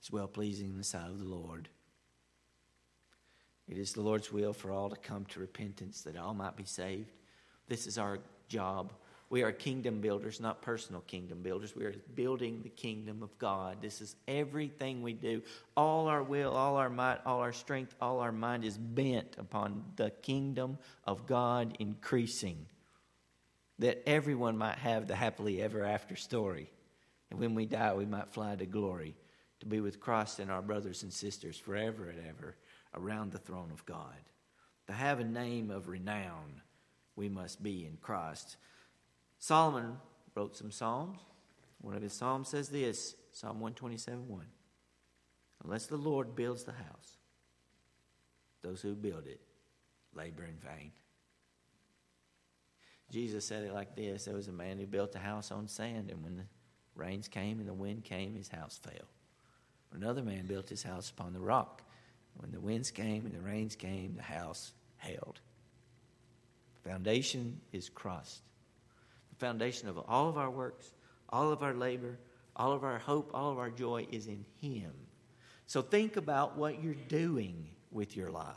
It's 0.01 0.11
well 0.11 0.27
pleasing 0.27 0.71
in 0.71 0.77
the 0.77 0.83
sight 0.83 1.09
of 1.09 1.21
the 1.21 1.25
Lord. 1.25 1.69
It 3.69 3.79
is 3.79 3.93
the 3.93 4.03
Lord's 4.03 4.33
will 4.33 4.53
for 4.53 4.73
all 4.73 4.91
to 4.91 4.97
come 4.97 5.25
to 5.27 5.39
repentance, 5.39 6.03
that 6.03 6.17
all 6.17 6.35
might 6.35 6.57
be 6.57 6.65
saved. 6.65 7.13
This 7.69 7.87
is 7.87 7.97
our 7.97 8.19
job 8.49 8.93
we 9.29 9.43
are 9.43 9.51
kingdom 9.51 10.01
builders, 10.01 10.41
not 10.41 10.63
personal 10.63 11.01
kingdom 11.03 11.43
builders. 11.43 11.75
We 11.75 11.85
are 11.85 11.95
building 12.15 12.61
the 12.63 12.69
kingdom 12.69 13.23
of 13.23 13.37
God. 13.39 13.79
This 13.81 14.01
is 14.01 14.15
everything 14.29 15.03
we 15.03 15.15
do. 15.15 15.43
All 15.77 16.07
our 16.07 16.23
will, 16.23 16.53
all 16.53 16.77
our 16.77 16.89
might, 16.89 17.19
all 17.27 17.41
our 17.41 17.53
strength, 17.53 17.95
all 18.01 18.21
our 18.21 18.31
mind 18.31 18.65
is 18.65 18.79
bent 18.79 19.37
upon 19.37 19.85
the 19.97 20.11
kingdom 20.11 20.79
of 21.05 21.27
God 21.27 21.77
increasing. 21.81 22.67
That 23.81 24.09
everyone 24.09 24.57
might 24.57 24.79
have 24.79 25.09
the 25.09 25.17
happily 25.17 25.61
ever 25.61 25.85
after 25.85 26.15
story. 26.15 26.71
And 27.31 27.41
when 27.41 27.57
we 27.57 27.67
die, 27.67 27.95
we 27.95 28.07
might 28.07 28.33
fly 28.33 28.55
to 28.55 28.67
glory 28.67 29.17
to 29.61 29.67
be 29.67 29.81
with 29.81 30.01
Christ 30.01 30.39
and 30.39 30.51
our 30.51 30.63
brothers 30.63 31.03
and 31.03 31.13
sisters 31.13 31.59
forever 31.59 32.09
and 32.09 32.21
ever 32.29 32.55
around 32.95 33.33
the 33.33 33.39
throne 33.39 33.71
of 33.73 33.85
God. 33.87 34.15
To 34.87 34.93
have 34.93 35.19
a 35.19 35.25
name 35.25 35.71
of 35.71 35.89
renown, 35.89 36.63
we 37.17 37.29
must 37.29 37.63
be 37.63 37.87
in 37.87 37.97
Christ. 38.01 38.57
Solomon 39.39 39.97
wrote 40.35 40.57
some 40.57 40.71
Psalms. 40.71 41.19
One 41.81 41.95
of 41.95 42.03
his 42.03 42.13
Psalms 42.13 42.49
says 42.49 42.69
this 42.69 43.15
Psalm 43.33 43.61
127 43.61 44.29
1. 44.29 44.47
Unless 45.65 45.87
the 45.87 45.97
Lord 45.97 46.37
builds 46.37 46.65
the 46.65 46.73
house, 46.73 47.17
those 48.63 48.81
who 48.81 48.95
build 48.95 49.27
it 49.27 49.41
labor 50.15 50.45
in 50.45 50.57
vain. 50.57 50.93
Jesus 53.11 53.45
said 53.45 53.63
it 53.63 53.73
like 53.73 53.95
this 53.95 54.25
There 54.25 54.35
was 54.35 54.49
a 54.49 54.53
man 54.53 54.79
who 54.79 54.87
built 54.87 55.15
a 55.15 55.21
house 55.21 55.51
on 55.51 55.69
sand, 55.69 56.11
and 56.11 56.23
when 56.23 56.37
the 56.37 56.47
rains 56.95 57.29
came 57.29 57.61
and 57.61 57.69
the 57.69 57.75
wind 57.75 58.05
came, 58.05 58.35
his 58.35 58.49
house 58.49 58.81
fell. 58.83 59.09
Another 59.93 60.23
man 60.23 60.47
built 60.47 60.69
his 60.69 60.83
house 60.83 61.11
upon 61.11 61.33
the 61.33 61.41
rock. 61.41 61.83
When 62.37 62.51
the 62.51 62.61
winds 62.61 62.91
came 62.91 63.25
and 63.25 63.35
the 63.35 63.41
rains 63.41 63.77
came, 63.77 64.15
the 64.15 64.23
house 64.23 64.73
held. 64.97 65.41
The 66.75 66.91
foundation 66.91 67.61
is 67.73 67.89
Christ 67.89 68.43
foundation 69.39 69.89
of 69.89 69.99
all 70.09 70.29
of 70.29 70.39
our 70.39 70.51
works, 70.51 70.93
all 71.29 71.53
of 71.53 71.63
our 71.63 71.75
labor, 71.75 72.19
all 72.55 72.73
of 72.73 72.85
our 72.85 72.99
hope, 72.99 73.31
all 73.35 73.51
of 73.51 73.59
our 73.59 73.71
joy 73.71 74.07
is 74.11 74.27
in 74.27 74.45
Him. 74.61 74.93
So 75.67 75.83
think 75.83 76.17
about 76.17 76.57
what 76.57 76.83
you're 76.83 76.95
doing 76.95 77.69
with 77.91 78.17
your 78.17 78.31
life. 78.31 78.57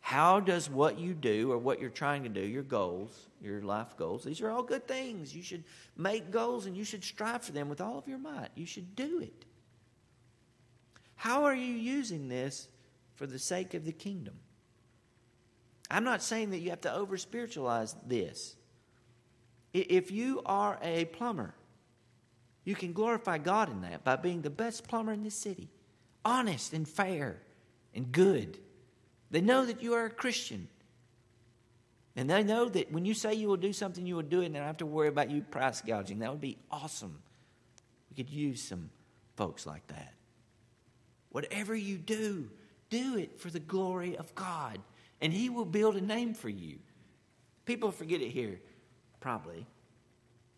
How 0.00 0.40
does 0.40 0.68
what 0.68 0.98
you 0.98 1.14
do 1.14 1.52
or 1.52 1.58
what 1.58 1.80
you're 1.80 1.90
trying 1.90 2.24
to 2.24 2.28
do, 2.28 2.40
your 2.40 2.62
goals, 2.62 3.28
your 3.40 3.62
life 3.62 3.96
goals, 3.96 4.24
these 4.24 4.40
are 4.40 4.50
all 4.50 4.62
good 4.62 4.88
things. 4.88 5.34
You 5.34 5.42
should 5.42 5.64
make 5.96 6.30
goals 6.30 6.66
and 6.66 6.76
you 6.76 6.84
should 6.84 7.04
strive 7.04 7.42
for 7.42 7.52
them 7.52 7.68
with 7.68 7.80
all 7.80 7.98
of 7.98 8.08
your 8.08 8.18
might. 8.18 8.48
You 8.54 8.66
should 8.66 8.96
do 8.96 9.20
it. 9.20 9.44
How 11.16 11.44
are 11.44 11.54
you 11.54 11.74
using 11.74 12.28
this 12.28 12.68
for 13.14 13.26
the 13.26 13.38
sake 13.38 13.74
of 13.74 13.84
the 13.84 13.92
kingdom? 13.92 14.34
I'm 15.90 16.04
not 16.04 16.22
saying 16.22 16.50
that 16.50 16.58
you 16.58 16.70
have 16.70 16.80
to 16.82 16.94
over 16.94 17.16
spiritualize 17.18 17.94
this. 18.06 18.56
If 19.72 20.10
you 20.10 20.42
are 20.44 20.78
a 20.82 21.04
plumber, 21.06 21.54
you 22.64 22.74
can 22.74 22.92
glorify 22.92 23.38
God 23.38 23.70
in 23.70 23.82
that 23.82 24.04
by 24.04 24.16
being 24.16 24.42
the 24.42 24.50
best 24.50 24.86
plumber 24.86 25.12
in 25.12 25.22
the 25.22 25.30
city. 25.30 25.70
honest 26.24 26.72
and 26.72 26.88
fair 26.88 27.40
and 27.94 28.10
good. 28.12 28.58
They 29.30 29.40
know 29.40 29.64
that 29.64 29.82
you 29.82 29.94
are 29.94 30.06
a 30.06 30.10
Christian. 30.10 30.68
And 32.16 32.28
they 32.28 32.42
know 32.42 32.68
that 32.68 32.92
when 32.92 33.04
you 33.04 33.14
say 33.14 33.34
you 33.34 33.48
will 33.48 33.56
do 33.56 33.72
something, 33.72 34.04
you 34.04 34.16
will 34.16 34.22
do 34.22 34.42
it, 34.42 34.46
and 34.46 34.54
they 34.54 34.58
don't 34.58 34.66
have 34.66 34.78
to 34.78 34.86
worry 34.86 35.08
about 35.08 35.30
you 35.30 35.42
price 35.42 35.80
gouging. 35.80 36.18
That 36.18 36.30
would 36.30 36.40
be 36.40 36.58
awesome. 36.70 37.22
We 38.10 38.16
could 38.16 38.30
use 38.30 38.62
some 38.62 38.90
folks 39.36 39.66
like 39.66 39.86
that. 39.86 40.14
Whatever 41.30 41.74
you 41.74 41.96
do, 41.96 42.50
do 42.90 43.16
it 43.16 43.40
for 43.40 43.50
the 43.50 43.60
glory 43.60 44.16
of 44.16 44.34
God, 44.34 44.80
and 45.20 45.32
He 45.32 45.48
will 45.48 45.64
build 45.64 45.96
a 45.96 46.00
name 46.00 46.34
for 46.34 46.48
you. 46.48 46.78
People 47.64 47.92
forget 47.92 48.20
it 48.20 48.30
here, 48.30 48.60
probably 49.20 49.66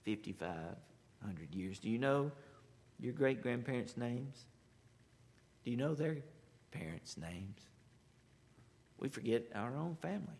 5,500 0.04 1.54
years. 1.54 1.78
Do 1.78 1.90
you 1.90 1.98
know 1.98 2.30
your 2.98 3.12
great 3.12 3.42
grandparents' 3.42 3.96
names? 3.96 4.44
Do 5.64 5.70
you 5.70 5.76
know 5.76 5.94
their 5.94 6.18
parents' 6.70 7.16
names? 7.16 7.60
We 8.98 9.08
forget 9.08 9.44
our 9.54 9.76
own 9.76 9.96
family. 10.00 10.38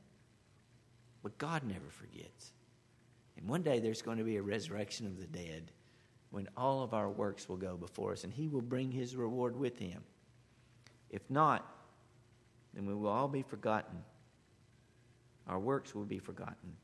But 1.23 1.39
God 1.39 1.63
never 1.65 1.89
forgets. 1.91 2.53
And 3.37 3.49
one 3.49 3.63
day 3.63 3.79
there's 3.79 4.03
going 4.03 4.19
to 4.19 4.25
be 4.25 4.37
a 4.37 4.43
resurrection 4.43 5.07
of 5.07 5.19
the 5.19 5.27
dead 5.27 5.73
when 6.31 6.49
all 6.57 6.83
of 6.83 6.95
our 6.95 7.11
works 7.11 7.49
will 7.49 7.57
go 7.57 7.77
before 7.77 8.13
us 8.13 8.25
and 8.25 8.33
He 8.33 8.49
will 8.49 8.63
bring 8.63 8.91
His 8.91 9.17
reward 9.17 9.57
with 9.57 9.79
Him. 9.79 10.03
If 11.11 11.29
not, 11.31 11.69
then 12.75 12.87
we 12.87 12.95
will 12.95 13.09
all 13.09 13.29
be 13.29 13.43
forgotten. 13.43 14.03
Our 15.47 15.59
works 15.59 15.95
will 15.95 16.05
be 16.05 16.19
forgotten 16.19 16.77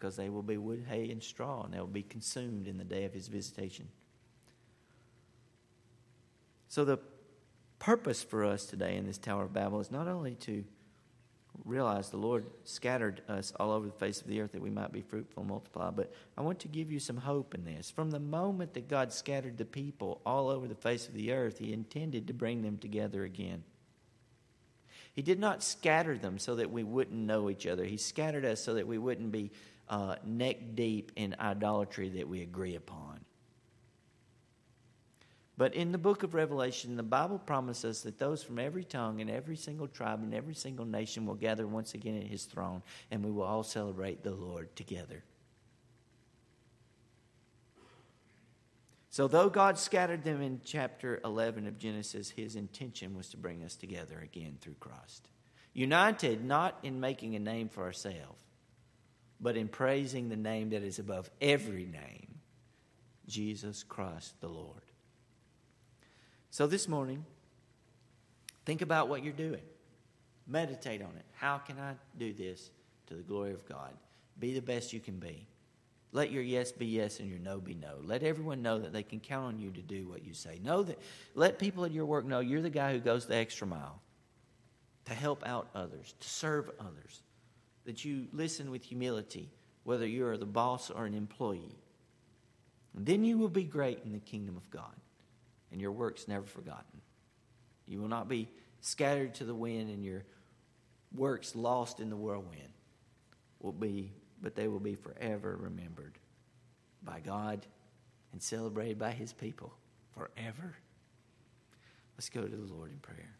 because 0.00 0.16
they 0.16 0.30
will 0.30 0.42
be 0.42 0.56
wood, 0.56 0.86
hay, 0.88 1.10
and 1.10 1.22
straw, 1.22 1.64
and 1.64 1.74
they 1.74 1.78
will 1.78 1.86
be 1.86 2.02
consumed 2.02 2.66
in 2.66 2.78
the 2.78 2.84
day 2.84 3.04
of 3.04 3.12
His 3.12 3.28
visitation. 3.28 3.88
So, 6.68 6.84
the 6.84 6.98
purpose 7.78 8.22
for 8.22 8.44
us 8.44 8.64
today 8.64 8.96
in 8.96 9.06
this 9.06 9.18
Tower 9.18 9.44
of 9.44 9.52
Babel 9.52 9.80
is 9.80 9.90
not 9.90 10.08
only 10.08 10.36
to 10.36 10.64
realize 11.64 12.10
the 12.10 12.16
Lord 12.16 12.46
scattered 12.64 13.22
us 13.28 13.52
all 13.58 13.72
over 13.72 13.86
the 13.86 13.92
face 13.92 14.20
of 14.20 14.28
the 14.28 14.40
earth 14.40 14.52
that 14.52 14.62
we 14.62 14.70
might 14.70 14.92
be 14.92 15.02
fruitful 15.02 15.42
and 15.42 15.50
multiply. 15.50 15.90
But 15.90 16.12
I 16.38 16.42
want 16.42 16.60
to 16.60 16.68
give 16.68 16.90
you 16.90 17.00
some 17.00 17.16
hope 17.16 17.54
in 17.54 17.64
this. 17.64 17.90
From 17.90 18.10
the 18.10 18.20
moment 18.20 18.74
that 18.74 18.88
God 18.88 19.12
scattered 19.12 19.58
the 19.58 19.64
people 19.64 20.20
all 20.24 20.48
over 20.48 20.68
the 20.68 20.74
face 20.74 21.08
of 21.08 21.14
the 21.14 21.32
earth, 21.32 21.58
He 21.58 21.72
intended 21.72 22.28
to 22.28 22.32
bring 22.32 22.62
them 22.62 22.78
together 22.78 23.24
again. 23.24 23.64
He 25.12 25.22
did 25.22 25.40
not 25.40 25.62
scatter 25.62 26.16
them 26.16 26.38
so 26.38 26.54
that 26.54 26.70
we 26.70 26.84
wouldn't 26.84 27.18
know 27.18 27.50
each 27.50 27.66
other. 27.66 27.84
He 27.84 27.96
scattered 27.96 28.44
us 28.44 28.62
so 28.62 28.74
that 28.74 28.86
we 28.86 28.96
wouldn't 28.96 29.32
be 29.32 29.50
uh, 29.90 30.14
neck 30.24 30.56
deep 30.74 31.12
in 31.16 31.36
idolatry 31.38 32.08
that 32.10 32.28
we 32.28 32.40
agree 32.40 32.76
upon. 32.76 33.20
But 35.58 35.74
in 35.74 35.92
the 35.92 35.98
book 35.98 36.22
of 36.22 36.32
Revelation, 36.32 36.96
the 36.96 37.02
Bible 37.02 37.38
promises 37.38 38.00
that 38.04 38.18
those 38.18 38.42
from 38.42 38.58
every 38.58 38.82
tongue 38.82 39.20
and 39.20 39.28
every 39.28 39.56
single 39.56 39.88
tribe 39.88 40.22
and 40.22 40.32
every 40.32 40.54
single 40.54 40.86
nation 40.86 41.26
will 41.26 41.34
gather 41.34 41.66
once 41.66 41.92
again 41.92 42.16
at 42.16 42.26
his 42.26 42.44
throne, 42.44 42.82
and 43.10 43.22
we 43.22 43.30
will 43.30 43.42
all 43.42 43.62
celebrate 43.62 44.22
the 44.22 44.30
Lord 44.30 44.74
together. 44.74 45.22
So, 49.10 49.28
though 49.28 49.50
God 49.50 49.76
scattered 49.76 50.22
them 50.22 50.40
in 50.40 50.60
chapter 50.64 51.20
11 51.24 51.66
of 51.66 51.78
Genesis, 51.78 52.30
his 52.30 52.56
intention 52.56 53.14
was 53.14 53.28
to 53.30 53.36
bring 53.36 53.62
us 53.64 53.74
together 53.74 54.18
again 54.22 54.56
through 54.60 54.76
Christ. 54.80 55.28
United 55.74 56.44
not 56.44 56.78
in 56.82 57.00
making 57.00 57.34
a 57.34 57.40
name 57.40 57.68
for 57.68 57.82
ourselves, 57.82 58.40
but 59.40 59.56
in 59.56 59.68
praising 59.68 60.28
the 60.28 60.36
name 60.36 60.70
that 60.70 60.82
is 60.82 60.98
above 60.98 61.30
every 61.40 61.86
name 61.86 62.38
Jesus 63.26 63.82
Christ 63.82 64.40
the 64.40 64.48
Lord. 64.48 64.82
So 66.50 66.66
this 66.66 66.88
morning, 66.88 67.24
think 68.64 68.82
about 68.82 69.08
what 69.08 69.22
you're 69.22 69.32
doing. 69.32 69.62
Meditate 70.46 71.00
on 71.00 71.12
it. 71.16 71.24
How 71.36 71.58
can 71.58 71.78
I 71.78 71.94
do 72.18 72.32
this 72.32 72.70
to 73.06 73.14
the 73.14 73.22
glory 73.22 73.52
of 73.52 73.66
God? 73.68 73.92
Be 74.38 74.52
the 74.52 74.62
best 74.62 74.92
you 74.92 75.00
can 75.00 75.18
be. 75.18 75.46
Let 76.12 76.32
your 76.32 76.42
yes 76.42 76.72
be 76.72 76.86
yes 76.86 77.20
and 77.20 77.28
your 77.28 77.38
no 77.38 77.60
be 77.60 77.74
no. 77.74 77.98
Let 78.02 78.24
everyone 78.24 78.62
know 78.62 78.80
that 78.80 78.92
they 78.92 79.04
can 79.04 79.20
count 79.20 79.46
on 79.46 79.60
you 79.60 79.70
to 79.70 79.80
do 79.80 80.08
what 80.08 80.24
you 80.24 80.34
say. 80.34 80.58
Know 80.64 80.82
that 80.82 80.98
let 81.36 81.60
people 81.60 81.84
at 81.84 81.92
your 81.92 82.04
work 82.04 82.24
know 82.24 82.40
you're 82.40 82.62
the 82.62 82.68
guy 82.68 82.92
who 82.92 82.98
goes 82.98 83.26
the 83.26 83.36
extra 83.36 83.66
mile 83.66 84.00
to 85.04 85.14
help 85.14 85.46
out 85.46 85.68
others, 85.74 86.14
to 86.18 86.28
serve 86.28 86.68
others. 86.80 87.22
That 87.84 88.04
you 88.04 88.26
listen 88.32 88.70
with 88.70 88.84
humility, 88.84 89.50
whether 89.84 90.06
you're 90.06 90.36
the 90.36 90.46
boss 90.46 90.90
or 90.90 91.06
an 91.06 91.14
employee. 91.14 91.78
And 92.96 93.06
then 93.06 93.24
you 93.24 93.38
will 93.38 93.48
be 93.48 93.64
great 93.64 94.00
in 94.04 94.12
the 94.12 94.18
kingdom 94.18 94.56
of 94.56 94.68
God 94.70 94.94
and 95.72 95.80
your 95.80 95.92
works 95.92 96.28
never 96.28 96.46
forgotten. 96.46 97.00
You 97.86 98.00
will 98.00 98.08
not 98.08 98.28
be 98.28 98.48
scattered 98.80 99.34
to 99.36 99.44
the 99.44 99.54
wind 99.54 99.90
and 99.90 100.04
your 100.04 100.24
works 101.14 101.54
lost 101.54 102.00
in 102.00 102.10
the 102.10 102.16
whirlwind. 102.16 102.72
Will 103.60 103.72
be, 103.72 104.12
but 104.40 104.54
they 104.54 104.68
will 104.68 104.80
be 104.80 104.94
forever 104.94 105.56
remembered 105.60 106.18
by 107.02 107.20
God 107.20 107.66
and 108.32 108.42
celebrated 108.42 108.98
by 108.98 109.12
his 109.12 109.32
people 109.32 109.72
forever. 110.14 110.76
Let's 112.16 112.28
go 112.28 112.42
to 112.42 112.56
the 112.56 112.72
Lord 112.72 112.90
in 112.90 112.98
prayer. 112.98 113.39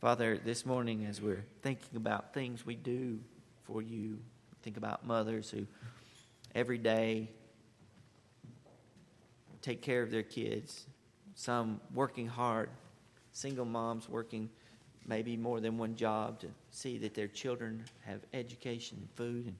Father, 0.00 0.38
this 0.38 0.64
morning 0.64 1.06
as 1.06 1.20
we're 1.20 1.44
thinking 1.60 1.96
about 1.96 2.32
things 2.32 2.64
we 2.64 2.76
do 2.76 3.18
for 3.64 3.82
you, 3.82 4.20
think 4.62 4.76
about 4.76 5.04
mothers 5.04 5.50
who 5.50 5.66
every 6.54 6.78
day 6.78 7.28
take 9.60 9.82
care 9.82 10.00
of 10.00 10.12
their 10.12 10.22
kids, 10.22 10.86
some 11.34 11.80
working 11.92 12.28
hard, 12.28 12.70
single 13.32 13.64
moms 13.64 14.08
working 14.08 14.48
maybe 15.04 15.36
more 15.36 15.58
than 15.58 15.76
one 15.78 15.96
job 15.96 16.38
to 16.38 16.46
see 16.70 16.96
that 16.98 17.14
their 17.14 17.26
children 17.26 17.84
have 18.06 18.20
education 18.32 18.98
and 19.00 19.10
food, 19.16 19.46
and 19.46 19.56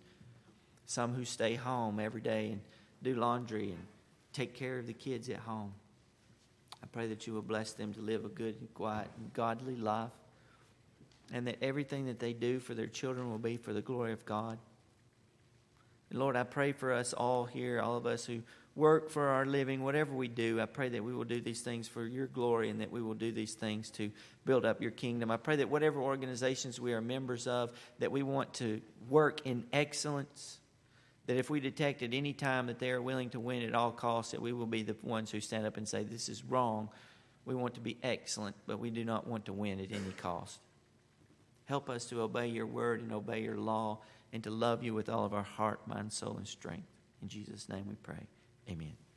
some 0.87 1.15
who 1.15 1.25
stay 1.25 1.57
home 1.57 1.99
every 1.99 2.21
day 2.21 2.51
and 2.53 2.61
do 3.03 3.17
laundry 3.17 3.71
and 3.71 3.85
take 4.33 4.55
care 4.55 4.79
of 4.79 4.87
the 4.87 4.93
kids 4.93 5.29
at 5.31 5.39
home. 5.39 5.75
I 6.81 6.87
pray 6.87 7.09
that 7.09 7.27
you 7.27 7.33
will 7.33 7.43
bless 7.43 7.73
them 7.73 7.93
to 7.95 8.01
live 8.01 8.25
a 8.25 8.29
good, 8.29 8.69
quiet, 8.73 9.09
and 9.19 9.33
godly 9.33 9.75
life, 9.75 10.13
and 11.33 11.47
that 11.47 11.59
everything 11.63 12.07
that 12.07 12.19
they 12.19 12.33
do 12.33 12.59
for 12.59 12.75
their 12.75 12.87
children 12.87 13.31
will 13.31 13.39
be 13.39 13.57
for 13.57 13.73
the 13.73 13.83
glory 13.83 14.13
of 14.13 14.25
God. 14.25 14.59
And 16.11 16.19
Lord, 16.19 16.37
I 16.37 16.45
pray 16.45 16.73
for 16.73 16.93
us 16.93 17.13
all 17.13 17.45
here, 17.45 17.81
all 17.81 17.97
of 17.97 18.07
us 18.07 18.25
who 18.25 18.43
work 18.75 19.11
for 19.11 19.29
our 19.29 19.45
living, 19.45 19.83
whatever 19.83 20.15
we 20.15 20.29
do, 20.29 20.61
I 20.61 20.67
pray 20.67 20.89
that 20.91 21.03
we 21.03 21.13
will 21.13 21.25
do 21.25 21.41
these 21.41 21.61
things 21.61 21.89
for 21.89 22.07
your 22.07 22.29
glory 22.29 22.71
and 22.71 22.81
that 22.81 22.93
we 22.93 23.03
will 23.03 23.15
do 23.15 23.33
these 23.33 23.55
things 23.55 23.91
to 23.93 24.11
build 24.45 24.65
up 24.65 24.81
your 24.81 24.93
kingdom. 24.93 25.31
I 25.31 25.37
pray 25.37 25.57
that 25.57 25.69
whatever 25.69 26.01
organizations 26.01 26.81
we 26.81 26.93
are 26.93 27.01
members 27.01 27.47
of, 27.47 27.73
that 27.99 28.13
we 28.13 28.23
want 28.23 28.55
to 28.55 28.81
work 29.09 29.41
in 29.45 29.65
excellence. 29.73 30.61
That 31.27 31.37
if 31.37 31.51
we 31.51 31.61
detect 31.61 32.03
at 32.03 32.15
any 32.15 32.33
time 32.33 32.69
that 32.69 32.79
they 32.79 32.91
are 32.91 33.03
willing 33.03 33.31
to 33.31 33.41
win 33.41 33.63
at 33.63 33.75
all 33.75 33.91
costs, 33.91 34.33
that 34.33 34.41
we 34.41 34.53
will 34.53 34.67
be 34.67 34.83
the 34.83 34.97
ones 35.03 35.31
who 35.31 35.41
stand 35.41 35.67
up 35.67 35.77
and 35.77 35.87
say, 35.87 36.05
This 36.05 36.31
is 36.31 36.43
wrong. 36.43 36.89
We 37.45 37.55
want 37.55 37.75
to 37.75 37.81
be 37.81 37.99
excellent, 38.03 38.57
but 38.67 38.79
we 38.79 38.91
do 38.91 39.05
not 39.05 39.27
want 39.27 39.47
to 39.47 39.53
win 39.53 39.81
at 39.81 39.91
any 39.91 40.13
cost. 40.17 40.61
Help 41.69 41.91
us 41.91 42.07
to 42.07 42.23
obey 42.23 42.47
your 42.47 42.65
word 42.67 43.03
and 43.03 43.13
obey 43.13 43.43
your 43.43 43.59
law 43.59 43.99
and 44.33 44.43
to 44.43 44.51
love 44.51 44.83
you 44.83 44.95
with 44.95 45.11
all 45.11 45.27
of 45.27 45.35
our 45.35 45.43
heart, 45.43 45.87
mind, 45.87 46.11
soul, 46.11 46.39
and 46.39 46.49
strength. 46.49 46.89
In 47.21 47.29
Jesus' 47.29 47.69
name 47.69 47.85
we 47.87 47.95
pray. 47.97 48.27
Amen. 48.71 49.08